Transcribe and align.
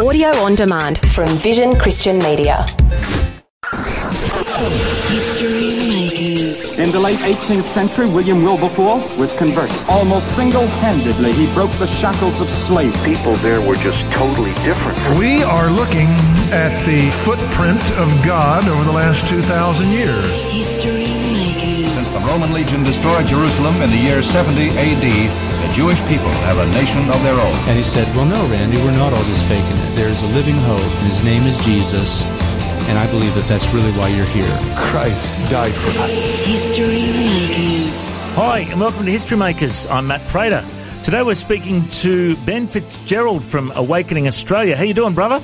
Audio 0.00 0.28
on 0.28 0.54
demand 0.54 0.96
from 1.10 1.28
Vision 1.28 1.76
Christian 1.76 2.18
Media. 2.20 2.64
History 5.10 5.76
Makers. 5.76 6.78
In 6.78 6.90
the 6.90 6.98
late 6.98 7.18
18th 7.18 7.68
century, 7.74 8.08
William 8.08 8.42
Wilberforce 8.42 9.14
was 9.18 9.30
converted. 9.36 9.76
Almost 9.90 10.24
single-handedly, 10.36 11.34
he 11.34 11.52
broke 11.52 11.70
the 11.72 11.86
shackles 12.00 12.40
of 12.40 12.48
slavery. 12.66 13.14
people 13.14 13.36
there 13.44 13.60
were 13.60 13.76
just 13.76 14.00
totally 14.12 14.54
different. 14.64 14.96
We 15.18 15.42
are 15.42 15.70
looking 15.70 16.08
at 16.48 16.82
the 16.86 17.10
footprint 17.26 17.82
of 17.98 18.08
God 18.24 18.66
over 18.68 18.84
the 18.84 18.92
last 18.92 19.28
2,000 19.28 19.90
years. 19.90 20.24
History 20.50 21.12
Makers. 21.28 21.92
Since 21.92 22.14
the 22.14 22.20
Roman 22.20 22.54
legion 22.54 22.84
destroyed 22.84 23.26
Jerusalem 23.26 23.82
in 23.82 23.90
the 23.90 23.98
year 23.98 24.22
70 24.22 24.70
AD, 24.78 25.49
the 25.60 25.72
Jewish 25.74 26.00
people 26.08 26.30
have 26.48 26.58
a 26.58 26.66
nation 26.72 27.08
of 27.10 27.22
their 27.22 27.34
own. 27.34 27.54
And 27.68 27.76
he 27.76 27.84
said, 27.84 28.06
Well, 28.16 28.24
no, 28.24 28.46
Randy, 28.48 28.78
we're 28.78 28.96
not 28.96 29.12
all 29.12 29.24
just 29.24 29.44
faking 29.44 29.76
it. 29.76 29.94
There's 29.94 30.22
a 30.22 30.26
living 30.28 30.56
hope, 30.56 30.80
and 30.80 31.06
his 31.06 31.22
name 31.22 31.44
is 31.44 31.56
Jesus. 31.58 32.22
And 32.88 32.98
I 32.98 33.08
believe 33.10 33.34
that 33.34 33.46
that's 33.46 33.68
really 33.72 33.92
why 33.92 34.08
you're 34.08 34.26
here. 34.26 34.48
Christ 34.90 35.32
died 35.50 35.74
for 35.74 35.90
us. 36.00 36.44
History 36.46 37.02
Makers. 37.12 38.08
Hi, 38.34 38.60
and 38.70 38.80
welcome 38.80 39.04
to 39.04 39.10
History 39.10 39.36
Makers. 39.36 39.86
I'm 39.86 40.06
Matt 40.06 40.26
Prater. 40.28 40.64
Today 41.02 41.22
we're 41.22 41.34
speaking 41.34 41.86
to 41.88 42.36
Ben 42.44 42.66
Fitzgerald 42.66 43.44
from 43.44 43.70
Awakening 43.74 44.26
Australia. 44.26 44.76
How 44.76 44.84
you 44.84 44.94
doing, 44.94 45.14
brother? 45.14 45.42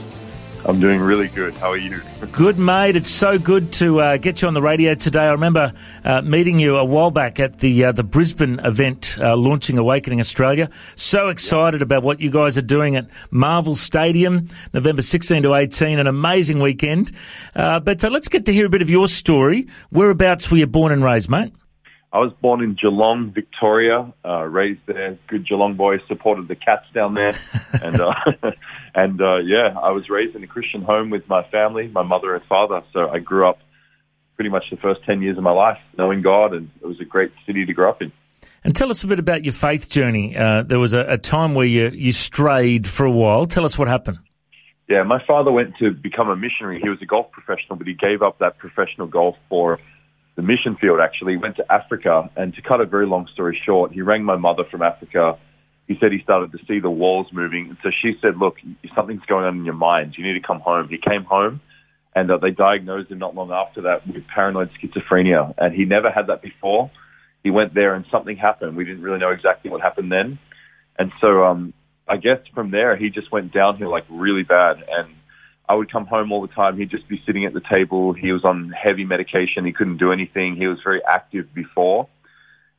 I'm 0.69 0.81
doing 0.81 1.01
really 1.01 1.29
good. 1.29 1.55
How 1.55 1.71
are 1.71 1.77
you? 1.77 2.03
Good, 2.33 2.59
mate. 2.59 2.97
It's 2.97 3.09
so 3.09 3.39
good 3.39 3.73
to 3.75 4.01
uh, 4.01 4.17
get 4.17 4.43
you 4.43 4.49
on 4.49 4.55
the 4.55 4.61
radio 4.61 4.95
today. 4.95 5.21
I 5.21 5.31
remember 5.31 5.73
uh, 6.05 6.23
meeting 6.23 6.59
you 6.59 6.77
a 6.77 6.85
while 6.85 7.13
back 7.13 7.39
at 7.39 7.61
the 7.61 7.85
uh, 7.85 7.93
the 7.93 8.03
Brisbane 8.03 8.59
event 8.65 9.17
uh, 9.21 9.37
launching 9.37 9.79
Awakening 9.79 10.19
Australia. 10.19 10.69
So 10.97 11.29
excited 11.29 11.83
about 11.83 12.03
what 12.03 12.19
you 12.19 12.31
guys 12.31 12.59
are 12.59 12.63
doing 12.63 12.97
at 12.97 13.07
Marvel 13.31 13.77
Stadium, 13.77 14.49
November 14.73 15.03
16 15.03 15.45
to 15.45 15.55
18. 15.55 16.01
An 16.01 16.09
amazing 16.09 16.59
weekend. 16.59 17.13
Uh, 17.55 17.79
but 17.79 18.03
uh, 18.03 18.09
let's 18.09 18.29
get 18.29 18.47
to 18.47 18.53
hear 18.53 18.67
a 18.67 18.71
bit 18.71 18.83
of 18.83 18.91
your 18.91 19.07
story. 19.07 19.69
Whereabouts 19.91 20.51
were 20.51 20.57
you 20.57 20.67
born 20.67 20.91
and 20.91 21.05
raised, 21.05 21.31
mate? 21.31 21.53
I 22.17 22.19
was 22.19 22.33
born 22.41 22.63
in 22.63 22.79
Geelong, 22.81 23.31
Victoria, 23.31 24.11
uh, 24.25 24.45
raised 24.45 24.81
there. 24.87 25.19
Good 25.27 25.47
Geelong 25.47 25.75
boy, 25.75 25.99
supported 26.09 26.49
the 26.49 26.57
Cats 26.57 26.87
down 26.95 27.13
there, 27.13 27.35
and 27.83 28.01
uh, 28.01 28.15
and 28.95 29.21
uh, 29.21 29.37
yeah, 29.45 29.79
I 29.79 29.91
was 29.91 30.09
raised 30.09 30.35
in 30.35 30.43
a 30.43 30.47
Christian 30.47 30.81
home 30.81 31.11
with 31.11 31.29
my 31.29 31.47
family, 31.51 31.89
my 31.89 32.03
mother 32.03 32.35
and 32.35 32.43
father. 32.47 32.83
So 32.95 33.11
I 33.11 33.19
grew 33.19 33.47
up 33.47 33.59
pretty 34.35 34.49
much 34.49 34.65
the 34.71 34.79
first 34.79 35.05
ten 35.05 35.21
years 35.21 35.37
of 35.37 35.43
my 35.43 35.51
life 35.51 35.77
knowing 35.99 36.23
God, 36.23 36.55
and 36.55 36.71
it 36.81 36.87
was 36.87 36.99
a 37.01 37.05
great 37.05 37.33
city 37.45 37.67
to 37.67 37.73
grow 37.75 37.91
up 37.91 38.01
in. 38.01 38.11
And 38.65 38.75
tell 38.75 38.89
us 38.89 39.05
a 39.05 39.07
bit 39.07 39.19
about 39.19 39.45
your 39.45 39.53
faith 39.53 39.91
journey. 39.91 40.35
Uh, 40.39 40.63
there 40.63 40.79
was 40.79 40.95
a, 40.95 41.01
a 41.01 41.19
time 41.19 41.55
where 41.55 41.67
you, 41.67 41.91
you 41.91 42.13
strayed 42.13 42.87
for 42.87 43.05
a 43.05 43.11
while. 43.11 43.45
Tell 43.45 43.67
us 43.67 43.77
what 43.77 43.89
happened. 43.89 44.21
Yeah, 44.89 45.03
my 45.03 45.23
father 45.27 45.53
went 45.53 45.77
to 45.81 45.91
become 45.91 46.31
a 46.31 46.37
missionary. 46.37 46.81
He 46.81 46.89
was 46.89 46.99
a 47.03 47.07
golf 47.07 47.31
professional, 47.31 47.77
but 47.77 47.87
he 47.87 47.93
gave 47.93 48.23
up 48.23 48.39
that 48.39 48.57
professional 48.57 49.07
golf 49.07 49.37
for 49.51 49.79
the 50.37 50.43
mission 50.43 50.77
field 50.81 51.01
actually. 51.01 51.37
Went 51.37 51.57
to 51.57 51.73
Africa 51.73 52.31
and 52.37 52.55
to 52.55 52.63
cut 52.63 52.81
a 52.81 52.87
very 52.87 53.07
long 53.07 53.29
story 53.33 53.61
short, 53.65 53.93
he 53.93 54.03
rang 54.03 54.23
my 54.23 54.37
mother 54.37 54.65
from 54.71 54.83
Africa. 54.83 55.39
He 55.89 55.97
said 56.01 56.13
he 56.13 56.21
started 56.23 56.53
to 56.53 56.59
see 56.67 56.81
the 56.81 56.91
walls 56.91 57.29
moving. 57.33 57.69
And 57.69 57.79
so 57.83 57.91
she 58.03 58.15
said, 58.21 58.37
look, 58.37 58.57
something's 58.95 59.25
going 59.27 59.45
on 59.45 59.57
in 59.57 59.65
your 59.65 59.75
mind. 59.75 60.15
You 60.19 60.25
need 60.25 60.41
to 60.41 60.47
come 60.47 60.61
home. 60.61 60.89
He 60.89 60.99
came 60.99 61.25
home 61.25 61.61
and 62.15 62.31
uh, 62.31 62.39
they 62.39 62.51
diagnosed 62.51 63.11
him 63.11 63.19
not 63.19 63.35
long 63.35 63.51
after 63.51 63.83
that 63.83 64.07
with 64.07 64.27
paranoid 64.27 64.71
schizophrenia. 64.81 65.55
And 65.59 65.75
he 65.75 65.85
never 65.85 66.11
had 66.11 66.29
that 66.29 66.43
before. 66.43 66.91
He 67.45 67.51
went 67.51 67.75
there 67.75 67.95
and 67.95 68.05
something 68.11 68.37
happened. 68.37 68.77
We 68.77 68.85
didn't 68.85 69.03
really 69.03 69.19
know 69.19 69.31
exactly 69.31 69.71
what 69.71 69.81
happened 69.81 70.11
then. 70.11 70.39
And 70.99 71.13
so, 71.21 71.45
um, 71.45 71.73
I 72.09 72.17
guess 72.17 72.39
from 72.55 72.71
there, 72.71 72.97
he 72.97 73.11
just 73.11 73.31
went 73.31 73.53
downhill 73.53 73.91
like 73.91 74.05
really 74.09 74.45
bad. 74.45 74.77
And 74.89 75.15
I 75.69 75.75
would 75.75 75.91
come 75.91 76.07
home 76.07 76.33
all 76.33 76.43
the 76.43 76.53
time. 76.53 76.79
He'd 76.79 76.91
just 76.91 77.09
be 77.09 77.21
sitting 77.27 77.45
at 77.45 77.53
the 77.53 77.63
table. 77.69 78.13
He 78.13 78.31
was 78.33 78.45
on 78.45 78.71
heavy 78.71 79.05
medication. 79.05 79.65
He 79.65 79.73
couldn't 79.73 79.99
do 79.99 80.13
anything. 80.13 80.57
He 80.57 80.67
was 80.67 80.79
very 80.85 81.01
active 81.09 81.53
before. 81.55 82.09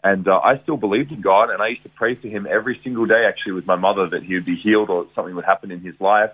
And 0.04 0.28
uh, 0.28 0.38
I 0.38 0.62
still 0.64 0.78
believed 0.78 1.12
in 1.12 1.22
God, 1.22 1.50
and 1.50 1.62
I 1.62 1.70
used 1.70 1.84
to 1.84 1.90
pray 1.90 2.16
for 2.16 2.28
him 2.28 2.48
every 2.50 2.80
single 2.84 3.06
day, 3.06 3.26
actually, 3.28 3.54
with 3.54 3.66
my 3.66 3.76
mother, 3.76 4.08
that 4.12 4.24
he 4.24 4.36
would 4.36 4.46
be 4.46 4.56
healed 4.56 4.90
or 4.90 5.08
something 5.16 5.36
would 5.36 5.44
happen 5.44 5.72
in 5.72 5.82
his 5.82 5.96
life. 6.00 6.32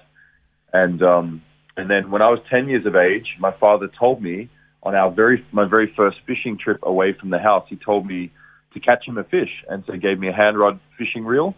And 0.71 1.01
um, 1.01 1.41
and 1.75 1.89
then 1.89 2.11
when 2.11 2.21
I 2.21 2.29
was 2.29 2.39
10 2.51 2.67
years 2.67 2.85
of 2.85 2.95
age, 2.95 3.25
my 3.39 3.51
father 3.59 3.89
told 3.99 4.21
me 4.21 4.49
on 4.83 4.95
our 4.95 5.11
very 5.11 5.45
my 5.51 5.65
very 5.67 5.91
first 5.95 6.17
fishing 6.27 6.57
trip 6.61 6.79
away 6.83 7.15
from 7.19 7.29
the 7.29 7.39
house, 7.39 7.65
he 7.69 7.77
told 7.77 8.05
me 8.05 8.31
to 8.73 8.79
catch 8.79 9.07
him 9.07 9.17
a 9.17 9.23
fish, 9.23 9.63
and 9.69 9.83
so 9.85 9.93
he 9.93 9.99
gave 9.99 10.19
me 10.19 10.27
a 10.27 10.33
hand 10.33 10.57
rod 10.57 10.79
fishing 10.97 11.25
reel. 11.25 11.55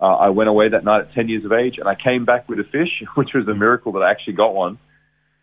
Uh, 0.00 0.14
I 0.14 0.28
went 0.28 0.48
away 0.48 0.68
that 0.68 0.84
night 0.84 1.02
at 1.02 1.14
10 1.14 1.28
years 1.28 1.44
of 1.44 1.52
age 1.52 1.74
and 1.78 1.88
I 1.88 1.94
came 1.94 2.24
back 2.24 2.48
with 2.48 2.58
a 2.60 2.64
fish, 2.64 3.02
which 3.14 3.30
was 3.34 3.46
a 3.48 3.54
miracle 3.54 3.92
that 3.92 4.00
I 4.00 4.10
actually 4.10 4.34
got 4.34 4.54
one. 4.54 4.78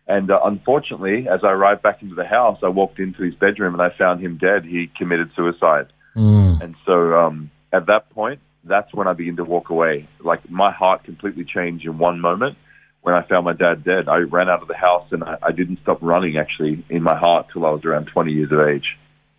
And 0.08 0.30
uh, 0.30 0.38
unfortunately, 0.44 1.26
as 1.28 1.40
I 1.42 1.48
arrived 1.48 1.82
back 1.82 2.00
into 2.00 2.14
the 2.14 2.24
house, 2.24 2.58
I 2.62 2.68
walked 2.68 3.00
into 3.00 3.22
his 3.22 3.34
bedroom 3.34 3.74
and 3.74 3.82
I 3.82 3.96
found 3.96 4.20
him 4.20 4.38
dead. 4.38 4.64
He 4.64 4.88
committed 4.96 5.30
suicide. 5.34 5.92
Mm. 6.16 6.62
And 6.62 6.74
so 6.86 7.14
um, 7.14 7.50
at 7.72 7.86
that 7.86 8.10
point, 8.10 8.40
that's 8.62 8.92
when 8.94 9.08
I 9.08 9.12
began 9.12 9.36
to 9.36 9.44
walk 9.44 9.70
away. 9.70 10.08
Like 10.20 10.48
my 10.48 10.72
heart 10.72 11.04
completely 11.04 11.44
changed 11.44 11.84
in 11.84 11.98
one 11.98 12.20
moment 12.20 12.56
when 13.02 13.14
I 13.14 13.26
found 13.26 13.44
my 13.44 13.52
dad 13.52 13.84
dead. 13.84 14.08
I 14.08 14.18
ran 14.18 14.48
out 14.48 14.62
of 14.62 14.68
the 14.68 14.76
house 14.76 15.06
and 15.10 15.24
I, 15.24 15.36
I 15.42 15.52
didn't 15.52 15.80
stop 15.82 15.98
running 16.00 16.38
actually 16.38 16.84
in 16.88 17.02
my 17.02 17.18
heart 17.18 17.46
till 17.52 17.66
I 17.66 17.70
was 17.70 17.84
around 17.84 18.06
20 18.12 18.32
years 18.32 18.50
of 18.52 18.60
age. 18.60 18.96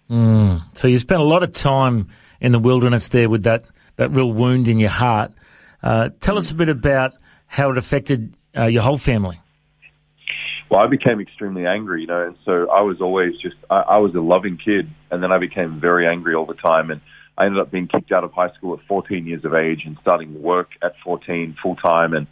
Mm. 0.10 0.62
So 0.74 0.88
you 0.88 0.98
spent 0.98 1.22
a 1.22 1.26
lot 1.26 1.44
of 1.44 1.52
time 1.52 2.08
in 2.40 2.52
the 2.52 2.60
wilderness 2.60 3.10
there 3.10 3.30
with 3.30 3.44
that, 3.44 3.66
that 3.98 4.10
real 4.10 4.32
wound 4.32 4.68
in 4.68 4.80
your 4.80 4.90
heart. 4.90 5.32
Uh, 5.84 6.10
tell 6.20 6.38
us 6.38 6.52
a 6.52 6.56
bit 6.56 6.70
about 6.70 7.14
how 7.48 7.72
it 7.72 7.78
affected 7.78 8.36
uh, 8.56 8.66
your 8.66 8.82
whole 8.82 8.98
family. 8.98 9.40
Well, 10.70 10.82
I 10.82 10.88
became 10.88 11.22
extremely 11.22 11.66
angry, 11.66 12.02
you 12.02 12.08
know, 12.08 12.28
and 12.28 12.36
so 12.44 12.70
I 12.70 12.82
was 12.82 13.00
always 13.00 13.38
just, 13.38 13.56
I, 13.70 13.80
I 13.82 13.98
was 14.00 14.14
a 14.16 14.20
loving 14.20 14.58
kid, 14.58 14.90
and 15.10 15.24
then 15.24 15.32
I 15.32 15.38
became 15.38 15.80
very 15.80 16.06
angry 16.06 16.36
all 16.36 16.46
the 16.46 16.56
time, 16.56 16.92
and 16.92 17.00
I 17.38 17.46
ended 17.46 17.62
up 17.62 17.72
being 17.72 17.88
kicked 17.88 18.12
out 18.12 18.26
of 18.26 18.34
high 18.34 18.52
school 18.54 18.74
at 18.74 18.86
14 18.88 19.26
years 19.26 19.46
of 19.46 19.54
age 19.54 19.84
and 19.86 19.98
starting 20.02 20.42
work 20.42 20.70
at 20.82 20.94
14 21.06 21.56
full 21.62 21.78
time, 21.78 22.14
and 22.14 22.28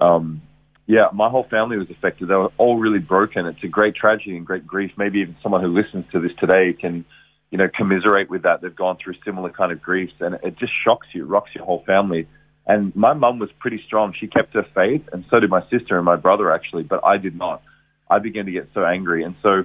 um, 0.00 0.42
yeah, 0.86 1.06
my 1.12 1.28
whole 1.28 1.46
family 1.48 1.78
was 1.78 1.88
affected. 1.90 2.28
They 2.28 2.34
were 2.34 2.52
all 2.58 2.78
really 2.78 2.98
broken. 2.98 3.46
It's 3.46 3.62
a 3.62 3.68
great 3.68 3.94
tragedy 3.94 4.36
and 4.36 4.44
great 4.44 4.66
grief. 4.66 4.90
Maybe 4.96 5.20
even 5.20 5.36
someone 5.42 5.62
who 5.62 5.68
listens 5.68 6.04
to 6.12 6.20
this 6.20 6.32
today 6.38 6.72
can, 6.78 7.04
you 7.50 7.58
know, 7.58 7.68
commiserate 7.74 8.28
with 8.28 8.42
that. 8.42 8.62
They've 8.62 8.74
gone 8.74 8.98
through 9.02 9.14
similar 9.24 9.50
kind 9.50 9.70
of 9.70 9.80
griefs, 9.80 10.14
and 10.20 10.34
it 10.42 10.58
just 10.58 10.72
shocks 10.84 11.06
you, 11.12 11.24
rocks 11.24 11.50
your 11.54 11.64
whole 11.64 11.84
family. 11.86 12.26
And 12.66 12.94
my 12.96 13.12
mum 13.12 13.38
was 13.38 13.50
pretty 13.60 13.80
strong. 13.86 14.14
She 14.18 14.26
kept 14.26 14.54
her 14.54 14.66
faith, 14.74 15.02
and 15.12 15.24
so 15.30 15.38
did 15.40 15.50
my 15.50 15.62
sister 15.70 15.96
and 15.96 16.04
my 16.04 16.16
brother 16.16 16.52
actually, 16.52 16.82
but 16.82 17.04
I 17.04 17.16
did 17.16 17.36
not. 17.36 17.62
I 18.10 18.18
began 18.18 18.46
to 18.46 18.52
get 18.52 18.68
so 18.74 18.84
angry, 18.84 19.24
and 19.24 19.36
so, 19.42 19.64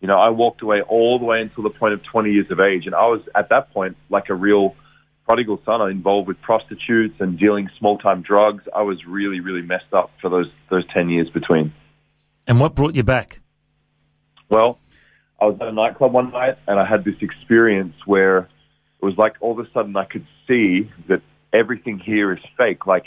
you 0.00 0.08
know, 0.08 0.18
I 0.18 0.30
walked 0.30 0.62
away 0.62 0.82
all 0.82 1.18
the 1.18 1.24
way 1.24 1.40
until 1.40 1.64
the 1.64 1.70
point 1.70 1.94
of 1.94 2.00
20 2.04 2.30
years 2.30 2.50
of 2.50 2.60
age, 2.60 2.86
and 2.86 2.94
I 2.94 3.06
was 3.06 3.20
at 3.34 3.48
that 3.50 3.72
point 3.72 3.96
like 4.08 4.30
a 4.30 4.34
real 4.34 4.74
prodigal 5.24 5.60
son. 5.64 5.80
I 5.80 5.90
involved 5.90 6.28
with 6.28 6.40
prostitutes 6.40 7.14
and 7.20 7.38
dealing 7.38 7.68
small 7.78 7.98
time 7.98 8.22
drugs. 8.22 8.64
I 8.74 8.82
was 8.82 9.04
really, 9.06 9.40
really 9.40 9.62
messed 9.62 9.92
up 9.92 10.10
for 10.20 10.28
those 10.28 10.50
those 10.70 10.84
10 10.92 11.08
years 11.08 11.28
between. 11.30 11.72
And 12.46 12.60
what 12.60 12.74
brought 12.74 12.94
you 12.94 13.02
back? 13.02 13.40
Well, 14.48 14.78
I 15.40 15.46
was 15.46 15.56
at 15.60 15.68
a 15.68 15.72
nightclub 15.72 16.12
one 16.12 16.30
night 16.30 16.58
and 16.66 16.78
I 16.78 16.86
had 16.86 17.04
this 17.04 17.16
experience 17.20 17.94
where 18.06 18.38
it 18.38 19.04
was 19.04 19.16
like 19.16 19.34
all 19.40 19.58
of 19.58 19.66
a 19.66 19.70
sudden 19.72 19.96
I 19.96 20.04
could 20.04 20.26
see 20.46 20.90
that 21.08 21.22
everything 21.52 21.98
here 21.98 22.32
is 22.32 22.40
fake. 22.56 22.86
Like 22.86 23.06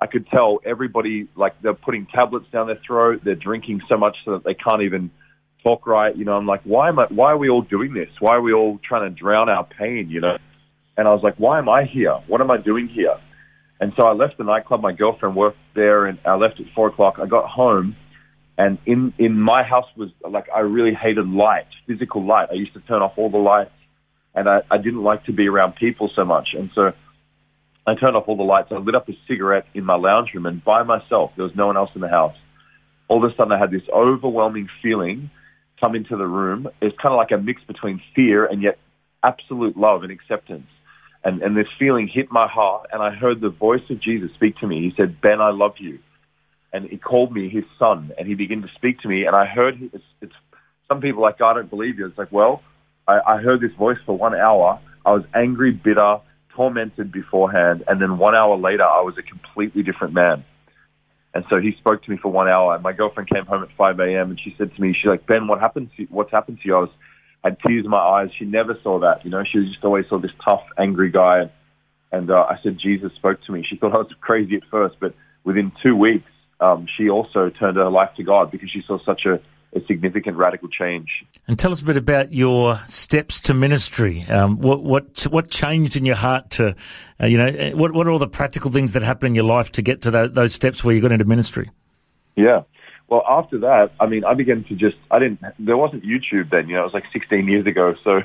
I 0.00 0.06
could 0.06 0.26
tell 0.28 0.60
everybody, 0.64 1.28
like 1.36 1.60
they're 1.60 1.74
putting 1.74 2.06
tablets 2.06 2.46
down 2.50 2.68
their 2.68 2.80
throat. 2.86 3.20
They're 3.22 3.34
drinking 3.34 3.82
so 3.88 3.98
much 3.98 4.16
so 4.24 4.32
that 4.32 4.44
they 4.44 4.54
can't 4.54 4.82
even 4.82 5.10
talk 5.62 5.86
right. 5.86 6.16
You 6.16 6.24
know, 6.24 6.36
I'm 6.36 6.46
like, 6.46 6.62
why 6.64 6.88
am 6.88 6.98
I, 6.98 7.06
why 7.10 7.32
are 7.32 7.38
we 7.38 7.50
all 7.50 7.62
doing 7.62 7.92
this? 7.92 8.08
Why 8.18 8.36
are 8.36 8.40
we 8.40 8.54
all 8.54 8.80
trying 8.82 9.02
to 9.02 9.14
drown 9.14 9.50
our 9.50 9.64
pain? 9.64 10.08
You 10.08 10.22
know? 10.22 10.38
And 11.00 11.08
I 11.08 11.14
was 11.14 11.22
like, 11.22 11.36
why 11.38 11.56
am 11.56 11.66
I 11.66 11.84
here? 11.84 12.12
What 12.26 12.42
am 12.42 12.50
I 12.50 12.58
doing 12.58 12.86
here? 12.86 13.16
And 13.80 13.94
so 13.96 14.02
I 14.02 14.12
left 14.12 14.36
the 14.36 14.44
nightclub. 14.44 14.82
My 14.82 14.92
girlfriend 14.92 15.34
worked 15.34 15.56
there 15.74 16.04
and 16.04 16.18
I 16.26 16.34
left 16.34 16.60
at 16.60 16.66
four 16.74 16.88
o'clock. 16.88 17.14
I 17.18 17.24
got 17.24 17.48
home 17.48 17.96
and 18.58 18.76
in, 18.84 19.14
in 19.16 19.40
my 19.40 19.62
house 19.62 19.86
was 19.96 20.10
like, 20.30 20.48
I 20.54 20.60
really 20.60 20.92
hated 20.92 21.26
light, 21.26 21.64
physical 21.86 22.22
light. 22.22 22.48
I 22.50 22.56
used 22.56 22.74
to 22.74 22.80
turn 22.80 23.00
off 23.00 23.14
all 23.16 23.30
the 23.30 23.38
lights 23.38 23.70
and 24.34 24.46
I, 24.46 24.60
I 24.70 24.76
didn't 24.76 25.02
like 25.02 25.24
to 25.24 25.32
be 25.32 25.48
around 25.48 25.76
people 25.76 26.10
so 26.14 26.26
much. 26.26 26.48
And 26.52 26.70
so 26.74 26.92
I 27.86 27.94
turned 27.94 28.14
off 28.14 28.24
all 28.26 28.36
the 28.36 28.42
lights. 28.42 28.68
I 28.70 28.76
lit 28.76 28.94
up 28.94 29.08
a 29.08 29.16
cigarette 29.26 29.64
in 29.72 29.86
my 29.86 29.96
lounge 29.96 30.34
room 30.34 30.44
and 30.44 30.62
by 30.62 30.82
myself, 30.82 31.30
there 31.36 31.46
was 31.46 31.56
no 31.56 31.68
one 31.68 31.78
else 31.78 31.92
in 31.94 32.02
the 32.02 32.10
house. 32.10 32.36
All 33.08 33.24
of 33.24 33.32
a 33.32 33.34
sudden 33.36 33.52
I 33.52 33.58
had 33.58 33.70
this 33.70 33.88
overwhelming 33.90 34.68
feeling 34.82 35.30
come 35.80 35.94
into 35.94 36.18
the 36.18 36.26
room. 36.26 36.68
It's 36.82 36.94
kind 36.98 37.14
of 37.14 37.16
like 37.16 37.30
a 37.30 37.38
mix 37.38 37.64
between 37.64 38.02
fear 38.14 38.44
and 38.44 38.60
yet 38.60 38.78
absolute 39.22 39.78
love 39.78 40.02
and 40.02 40.12
acceptance. 40.12 40.66
And, 41.22 41.42
and 41.42 41.56
this 41.56 41.66
feeling 41.78 42.08
hit 42.08 42.30
my 42.30 42.48
heart 42.48 42.86
and 42.92 43.02
I 43.02 43.10
heard 43.10 43.40
the 43.40 43.50
voice 43.50 43.82
of 43.90 44.00
Jesus 44.00 44.30
speak 44.34 44.56
to 44.58 44.66
me. 44.66 44.80
He 44.80 44.94
said, 44.96 45.20
Ben, 45.20 45.40
I 45.40 45.50
love 45.50 45.74
you. 45.78 45.98
And 46.72 46.88
he 46.88 46.96
called 46.96 47.32
me 47.32 47.48
his 47.48 47.64
son 47.78 48.12
and 48.16 48.26
he 48.26 48.34
began 48.34 48.62
to 48.62 48.68
speak 48.74 49.00
to 49.00 49.08
me 49.08 49.26
and 49.26 49.36
I 49.36 49.44
heard, 49.44 49.90
it's, 49.92 50.04
it's 50.22 50.32
some 50.88 51.00
people 51.00 51.22
like, 51.22 51.40
I 51.40 51.54
don't 51.54 51.68
believe 51.68 51.98
you. 51.98 52.06
It's 52.06 52.16
like, 52.16 52.32
well, 52.32 52.62
I, 53.06 53.20
I 53.26 53.36
heard 53.38 53.60
this 53.60 53.72
voice 53.74 53.98
for 54.06 54.16
one 54.16 54.34
hour. 54.34 54.80
I 55.04 55.12
was 55.12 55.24
angry, 55.34 55.72
bitter, 55.72 56.20
tormented 56.54 57.12
beforehand. 57.12 57.84
And 57.86 58.00
then 58.00 58.18
one 58.18 58.34
hour 58.34 58.56
later, 58.56 58.84
I 58.84 59.00
was 59.00 59.14
a 59.18 59.22
completely 59.22 59.82
different 59.82 60.14
man. 60.14 60.44
And 61.32 61.44
so 61.48 61.60
he 61.60 61.72
spoke 61.78 62.02
to 62.02 62.10
me 62.10 62.16
for 62.16 62.30
one 62.30 62.48
hour. 62.48 62.74
And 62.74 62.82
my 62.82 62.92
girlfriend 62.92 63.30
came 63.30 63.46
home 63.46 63.62
at 63.62 63.68
5 63.76 64.00
a.m. 64.00 64.30
and 64.30 64.40
she 64.40 64.54
said 64.58 64.74
to 64.74 64.80
me, 64.80 64.94
she's 64.94 65.08
like, 65.08 65.26
Ben, 65.26 65.46
what 65.46 65.60
happened 65.60 65.90
to 65.96 66.02
you? 66.02 66.08
What's 66.10 66.32
happened 66.32 66.58
to 66.62 66.68
you? 66.68 66.76
I 66.76 66.80
was, 66.80 66.90
had 67.44 67.58
tears 67.66 67.84
in 67.84 67.90
my 67.90 67.98
eyes. 67.98 68.30
She 68.38 68.44
never 68.44 68.78
saw 68.82 69.00
that. 69.00 69.24
You 69.24 69.30
know, 69.30 69.44
she 69.44 69.64
just 69.66 69.84
always 69.84 70.06
saw 70.08 70.18
this 70.18 70.32
tough, 70.44 70.62
angry 70.78 71.10
guy. 71.10 71.50
And, 72.12 72.30
uh, 72.30 72.46
I 72.48 72.58
said, 72.62 72.78
Jesus 72.78 73.12
spoke 73.16 73.42
to 73.44 73.52
me. 73.52 73.64
She 73.68 73.76
thought 73.80 73.94
I 73.94 73.98
was 73.98 74.12
crazy 74.20 74.56
at 74.56 74.62
first, 74.70 74.96
but 75.00 75.14
within 75.44 75.72
two 75.82 75.96
weeks, 75.96 76.30
um, 76.60 76.86
she 76.96 77.08
also 77.08 77.50
turned 77.50 77.76
her 77.76 77.88
life 77.88 78.10
to 78.16 78.22
God 78.22 78.50
because 78.50 78.70
she 78.70 78.82
saw 78.86 78.98
such 79.04 79.22
a, 79.24 79.40
a 79.74 79.84
significant 79.86 80.36
radical 80.36 80.68
change. 80.68 81.08
And 81.48 81.58
tell 81.58 81.72
us 81.72 81.80
a 81.80 81.84
bit 81.84 81.96
about 81.96 82.32
your 82.32 82.80
steps 82.86 83.40
to 83.42 83.54
ministry. 83.54 84.24
Um, 84.24 84.58
what 84.58 84.82
what 84.82 85.22
what 85.30 85.50
changed 85.50 85.96
in 85.96 86.04
your 86.04 86.16
heart 86.16 86.50
to, 86.50 86.74
uh, 87.18 87.26
you 87.26 87.38
know, 87.38 87.70
what 87.76 87.94
what 87.94 88.06
are 88.06 88.10
all 88.10 88.18
the 88.18 88.28
practical 88.28 88.70
things 88.70 88.92
that 88.92 89.02
happened 89.02 89.28
in 89.28 89.34
your 89.34 89.44
life 89.44 89.72
to 89.72 89.82
get 89.82 90.02
to 90.02 90.10
those 90.28 90.54
steps 90.54 90.84
where 90.84 90.94
you 90.94 91.00
got 91.00 91.12
into 91.12 91.24
ministry? 91.24 91.70
Yeah. 92.36 92.62
Well, 93.10 93.24
after 93.28 93.58
that, 93.58 93.90
I 93.98 94.06
mean, 94.06 94.24
I 94.24 94.34
began 94.34 94.62
to 94.64 94.76
just, 94.76 94.96
I 95.10 95.18
didn't, 95.18 95.40
there 95.58 95.76
wasn't 95.76 96.04
YouTube 96.04 96.50
then, 96.50 96.68
you 96.68 96.76
know, 96.76 96.82
it 96.82 96.84
was 96.84 96.94
like 96.94 97.06
16 97.12 97.46
years 97.48 97.66
ago. 97.66 97.94
So, 98.04 98.22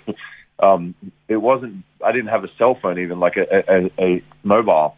um, 0.66 0.96
it 1.28 1.36
wasn't, 1.36 1.84
I 2.06 2.14
didn't 2.14 2.28
have 2.28 2.46
a 2.46 2.48
cell 2.58 2.78
phone 2.82 2.98
even, 3.00 3.20
like 3.20 3.36
a, 3.36 3.64
a, 3.68 3.92
a 4.00 4.24
mobile. 4.44 4.96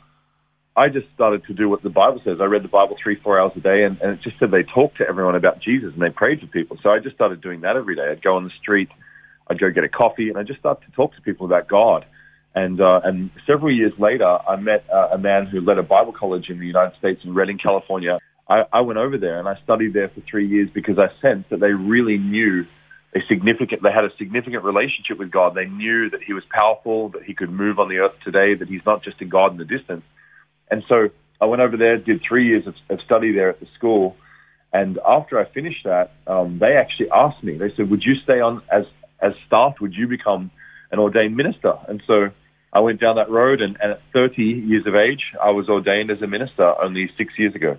I 0.76 0.90
just 0.90 1.08
started 1.16 1.44
to 1.46 1.54
do 1.54 1.68
what 1.68 1.82
the 1.82 1.90
Bible 1.90 2.22
says. 2.24 2.38
I 2.40 2.46
read 2.46 2.64
the 2.64 2.68
Bible 2.68 2.96
three, 3.02 3.16
four 3.16 3.40
hours 3.40 3.54
a 3.56 3.62
day, 3.62 3.84
and, 3.84 4.00
and 4.00 4.12
it 4.12 4.22
just 4.22 4.38
said 4.38 4.52
they 4.52 4.62
talked 4.62 4.98
to 4.98 5.08
everyone 5.08 5.36
about 5.36 5.60
Jesus 5.60 5.94
and 5.94 6.02
they 6.02 6.12
prayed 6.12 6.42
for 6.42 6.48
people. 6.48 6.78
So 6.84 6.92
I 6.92 7.00
just 7.00 7.16
started 7.16 7.42
doing 7.42 7.62
that 7.62 7.76
every 7.76 7.96
day. 7.96 8.12
I'd 8.12 8.22
go 8.22 8.36
on 8.36 8.44
the 8.44 8.52
street, 8.62 8.90
I'd 9.48 9.60
go 9.60 9.72
get 9.72 9.84
a 9.84 9.90
coffee, 9.90 10.30
and 10.30 10.38
I 10.38 10.44
just 10.44 10.60
started 10.60 10.86
to 10.86 10.92
talk 10.92 11.16
to 11.16 11.22
people 11.22 11.48
about 11.48 11.68
God. 11.68 12.06
And 12.54 12.80
uh, 12.80 13.02
and 13.04 13.32
several 13.48 13.74
years 13.74 13.94
later, 13.98 14.26
I 14.26 14.58
met 14.58 14.86
uh, 14.94 15.10
a 15.14 15.18
man 15.18 15.48
who 15.48 15.62
led 15.62 15.78
a 15.78 15.84
Bible 15.84 16.14
college 16.14 16.50
in 16.50 16.60
the 16.60 16.68
United 16.68 16.98
States 16.98 17.22
in 17.24 17.34
Redding, 17.34 17.58
California. 17.58 18.20
I, 18.50 18.64
I 18.72 18.82
went 18.82 19.00
over 19.00 19.18
there 19.18 19.40
and 19.40 19.48
I 19.48 19.60
studied 19.64 19.94
there 19.94 20.10
for 20.10 20.22
three 20.22 20.48
years 20.48 20.70
because 20.74 20.98
I 20.98 21.08
sensed 21.22 21.50
that 21.50 21.60
they 21.60 21.72
really 21.72 22.18
knew 22.18 22.66
a 23.16 23.20
significant, 23.28 23.84
they 23.84 23.92
had 23.92 24.06
a 24.06 24.16
significant 24.18 24.64
relationship 24.64 25.18
with 25.18 25.32
God. 25.32 25.56
They 25.56 25.66
knew 25.66 26.10
that 26.10 26.22
He 26.24 26.34
was 26.34 26.44
powerful, 26.50 27.10
that 27.10 27.24
He 27.24 27.34
could 27.34 27.52
move 27.52 27.80
on 27.80 27.90
the 27.90 27.98
earth 27.98 28.16
today, 28.24 28.54
that 28.56 28.68
He's 28.68 28.86
not 28.86 29.04
just 29.04 29.22
a 29.22 29.26
God 29.26 29.52
in 29.52 29.58
the 29.58 29.66
distance. 29.66 30.04
And 30.70 30.84
so 30.88 31.10
I 31.40 31.46
went 31.46 31.62
over 31.62 31.78
there, 31.78 31.98
did 31.98 32.22
three 32.28 32.48
years 32.48 32.68
of, 32.68 32.76
of 32.90 33.00
study 33.06 33.32
there 33.34 33.50
at 33.50 33.60
the 33.60 33.68
school. 33.78 34.16
And 34.74 35.00
after 35.08 35.40
I 35.40 35.46
finished 35.46 35.86
that, 35.86 36.12
um, 36.26 36.60
they 36.60 36.76
actually 36.76 37.10
asked 37.12 37.44
me, 37.44 37.58
they 37.58 37.74
said, 37.76 37.90
would 37.90 38.04
you 38.04 38.16
stay 38.24 38.40
on 38.40 38.62
as, 38.72 38.86
as 39.22 39.34
staff? 39.46 39.76
Would 39.80 39.94
you 39.94 40.08
become 40.08 40.52
an 40.92 41.00
ordained 41.00 41.36
minister? 41.36 41.74
And 41.88 42.04
so 42.06 42.30
I 42.74 42.82
went 42.82 43.00
down 43.00 43.16
that 43.16 43.30
road 43.30 43.62
and, 43.62 43.78
and 43.82 43.94
at 43.94 44.02
30 44.14 44.42
years 44.42 44.86
of 44.86 44.96
age, 44.96 45.24
I 45.42 45.52
was 45.52 45.70
ordained 45.70 46.12
as 46.12 46.22
a 46.22 46.28
minister 46.28 46.74
only 46.82 47.10
six 47.18 47.34
years 47.38 47.56
ago. 47.56 47.78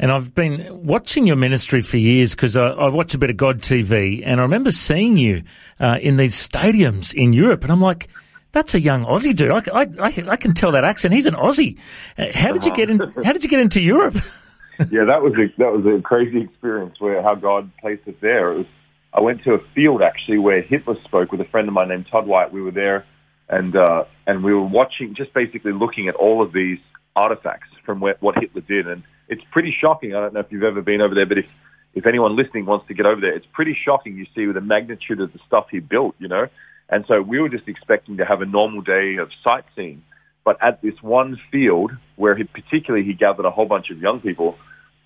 And 0.00 0.10
I've 0.10 0.34
been 0.34 0.66
watching 0.86 1.26
your 1.26 1.36
ministry 1.36 1.82
for 1.82 1.98
years 1.98 2.34
because 2.34 2.56
I, 2.56 2.68
I, 2.68 2.88
watch 2.88 3.12
a 3.12 3.18
bit 3.18 3.28
of 3.28 3.36
God 3.36 3.60
TV, 3.60 4.22
and 4.24 4.40
I 4.40 4.44
remember 4.44 4.70
seeing 4.70 5.18
you 5.18 5.42
uh, 5.78 5.98
in 6.00 6.16
these 6.16 6.34
stadiums 6.34 7.12
in 7.12 7.34
Europe, 7.34 7.64
and 7.64 7.70
I'm 7.70 7.82
like, 7.82 8.08
that's 8.50 8.74
a 8.74 8.80
young 8.80 9.04
Aussie 9.04 9.36
dude. 9.36 9.50
I, 9.50 9.82
I, 10.02 10.30
I, 10.30 10.36
can 10.36 10.54
tell 10.54 10.72
that 10.72 10.84
accent. 10.84 11.12
He's 11.12 11.26
an 11.26 11.34
Aussie. 11.34 11.78
Uh, 12.16 12.28
how 12.32 12.50
did 12.50 12.64
you 12.64 12.74
get 12.74 12.88
in? 12.88 12.98
How 12.98 13.34
did 13.34 13.44
you 13.44 13.50
get 13.50 13.60
into 13.60 13.82
Europe? 13.82 14.14
yeah, 14.90 15.04
that 15.04 15.20
was 15.20 15.34
a, 15.34 15.52
that 15.58 15.70
was 15.70 15.84
a 15.84 16.00
crazy 16.00 16.40
experience 16.40 16.98
where 16.98 17.22
how 17.22 17.34
God 17.34 17.70
placed 17.82 18.08
us 18.08 18.14
there. 18.22 18.52
It 18.52 18.56
was 18.56 18.66
I 19.12 19.20
went 19.20 19.42
to 19.44 19.52
a 19.52 19.58
field 19.74 20.00
actually 20.00 20.38
where 20.38 20.62
Hitler 20.62 20.96
spoke 21.04 21.32
with 21.32 21.42
a 21.42 21.44
friend 21.50 21.68
of 21.68 21.74
mine 21.74 21.88
named 21.88 22.06
Todd 22.10 22.26
White. 22.26 22.52
We 22.52 22.62
were 22.62 22.70
there, 22.70 23.04
and 23.50 23.76
uh, 23.76 24.04
and 24.26 24.42
we 24.42 24.54
were 24.54 24.66
watching, 24.66 25.14
just 25.14 25.34
basically 25.34 25.72
looking 25.72 26.08
at 26.08 26.14
all 26.14 26.42
of 26.42 26.54
these 26.54 26.78
artifacts 27.14 27.68
from 27.84 28.00
where, 28.00 28.16
what 28.20 28.36
Hitler 28.38 28.62
did, 28.62 28.88
and 28.88 29.02
it's 29.30 29.42
pretty 29.52 29.74
shocking. 29.80 30.14
I 30.14 30.20
don't 30.20 30.34
know 30.34 30.40
if 30.40 30.50
you've 30.50 30.64
ever 30.64 30.82
been 30.82 31.00
over 31.00 31.14
there, 31.14 31.26
but 31.26 31.38
if 31.38 31.46
if 31.94 32.06
anyone 32.06 32.36
listening 32.36 32.66
wants 32.66 32.86
to 32.88 32.94
get 32.94 33.06
over 33.06 33.20
there, 33.20 33.34
it's 33.34 33.46
pretty 33.52 33.76
shocking. 33.84 34.16
You 34.16 34.26
see 34.34 34.50
the 34.52 34.60
magnitude 34.60 35.20
of 35.20 35.32
the 35.32 35.40
stuff 35.46 35.66
he 35.70 35.80
built, 35.80 36.14
you 36.18 36.28
know. 36.28 36.46
And 36.88 37.04
so 37.08 37.20
we 37.20 37.40
were 37.40 37.48
just 37.48 37.66
expecting 37.66 38.18
to 38.18 38.24
have 38.24 38.42
a 38.42 38.46
normal 38.46 38.82
day 38.82 39.16
of 39.16 39.30
sightseeing. 39.42 40.02
But 40.44 40.56
at 40.62 40.82
this 40.82 40.94
one 41.02 41.38
field 41.50 41.92
where 42.16 42.36
he, 42.36 42.44
particularly 42.44 43.04
he 43.04 43.12
gathered 43.12 43.44
a 43.44 43.50
whole 43.50 43.66
bunch 43.66 43.90
of 43.90 43.98
young 43.98 44.20
people, 44.20 44.56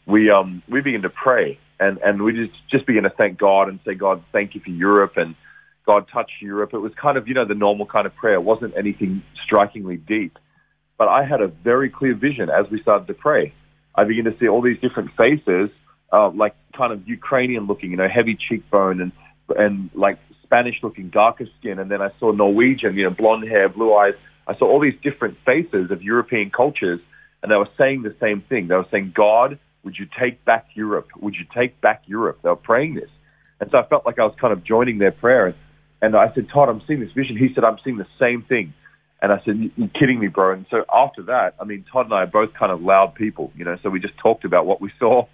we, 0.06 0.30
um, 0.30 0.62
we 0.68 0.80
began 0.80 1.02
to 1.02 1.10
pray 1.10 1.58
and, 1.80 1.98
and 1.98 2.22
we 2.22 2.32
just, 2.32 2.52
just 2.70 2.86
began 2.86 3.04
to 3.04 3.10
thank 3.10 3.38
God 3.38 3.68
and 3.68 3.80
say, 3.84 3.94
God, 3.94 4.22
thank 4.32 4.54
you 4.54 4.60
for 4.60 4.70
Europe 4.70 5.16
and 5.16 5.34
God 5.86 6.06
touch 6.12 6.30
Europe. 6.40 6.72
It 6.72 6.78
was 6.78 6.92
kind 7.00 7.18
of, 7.18 7.28
you 7.28 7.34
know, 7.34 7.46
the 7.46 7.54
normal 7.54 7.86
kind 7.86 8.06
of 8.06 8.14
prayer. 8.14 8.34
It 8.34 8.44
wasn't 8.44 8.74
anything 8.76 9.22
strikingly 9.44 9.96
deep. 9.96 10.38
But 10.96 11.08
I 11.08 11.24
had 11.24 11.40
a 11.40 11.48
very 11.48 11.90
clear 11.90 12.14
vision 12.14 12.48
as 12.50 12.70
we 12.70 12.80
started 12.80 13.06
to 13.08 13.14
pray. 13.14 13.52
I 13.94 14.04
begin 14.04 14.24
to 14.24 14.34
see 14.38 14.48
all 14.48 14.62
these 14.62 14.80
different 14.80 15.10
faces, 15.16 15.70
uh, 16.12 16.30
like 16.30 16.54
kind 16.76 16.92
of 16.92 17.06
Ukrainian 17.08 17.66
looking, 17.66 17.90
you 17.90 17.96
know, 17.96 18.08
heavy 18.08 18.36
cheekbone 18.36 19.00
and, 19.00 19.12
and 19.56 19.90
like 19.94 20.18
Spanish 20.42 20.76
looking, 20.82 21.10
darker 21.10 21.46
skin, 21.58 21.78
and 21.78 21.90
then 21.90 22.02
I 22.02 22.10
saw 22.18 22.32
Norwegian, 22.32 22.96
you 22.96 23.04
know, 23.04 23.10
blonde 23.10 23.48
hair, 23.48 23.68
blue 23.68 23.94
eyes. 23.94 24.14
I 24.46 24.56
saw 24.56 24.66
all 24.66 24.80
these 24.80 24.98
different 25.02 25.38
faces 25.44 25.90
of 25.90 26.02
European 26.02 26.50
cultures, 26.50 27.00
and 27.42 27.50
they 27.50 27.56
were 27.56 27.68
saying 27.78 28.02
the 28.02 28.14
same 28.20 28.42
thing. 28.42 28.68
They 28.68 28.76
were 28.76 28.86
saying, 28.90 29.12
God, 29.14 29.58
would 29.84 29.96
you 29.98 30.06
take 30.18 30.44
back 30.44 30.66
Europe? 30.74 31.08
Would 31.20 31.34
you 31.34 31.46
take 31.54 31.80
back 31.80 32.02
Europe? 32.06 32.40
They 32.42 32.48
were 32.48 32.56
praying 32.56 32.94
this. 32.94 33.10
And 33.60 33.70
so 33.70 33.78
I 33.78 33.86
felt 33.86 34.04
like 34.06 34.18
I 34.18 34.24
was 34.24 34.34
kind 34.40 34.52
of 34.52 34.64
joining 34.64 34.98
their 34.98 35.12
prayer. 35.12 35.46
And, 35.46 35.56
And 36.02 36.16
I 36.16 36.32
said, 36.34 36.48
Todd, 36.52 36.68
I'm 36.68 36.82
seeing 36.86 37.00
this 37.00 37.12
vision. 37.12 37.36
He 37.36 37.48
said, 37.54 37.64
I'm 37.64 37.78
seeing 37.82 37.96
the 37.96 38.06
same 38.18 38.42
thing. 38.42 38.74
And 39.24 39.32
I 39.32 39.42
said, 39.42 39.70
you're 39.76 39.88
kidding 39.88 40.20
me, 40.20 40.26
bro. 40.26 40.52
And 40.52 40.66
so 40.70 40.84
after 40.94 41.22
that, 41.22 41.54
I 41.58 41.64
mean, 41.64 41.86
Todd 41.90 42.04
and 42.04 42.12
I 42.12 42.24
are 42.24 42.26
both 42.26 42.52
kind 42.52 42.70
of 42.70 42.82
loud 42.82 43.14
people, 43.14 43.50
you 43.56 43.64
know, 43.64 43.78
so 43.82 43.88
we 43.88 43.98
just 43.98 44.18
talked 44.18 44.44
about 44.44 44.66
what 44.66 44.82
we 44.82 44.92
saw. 44.98 45.26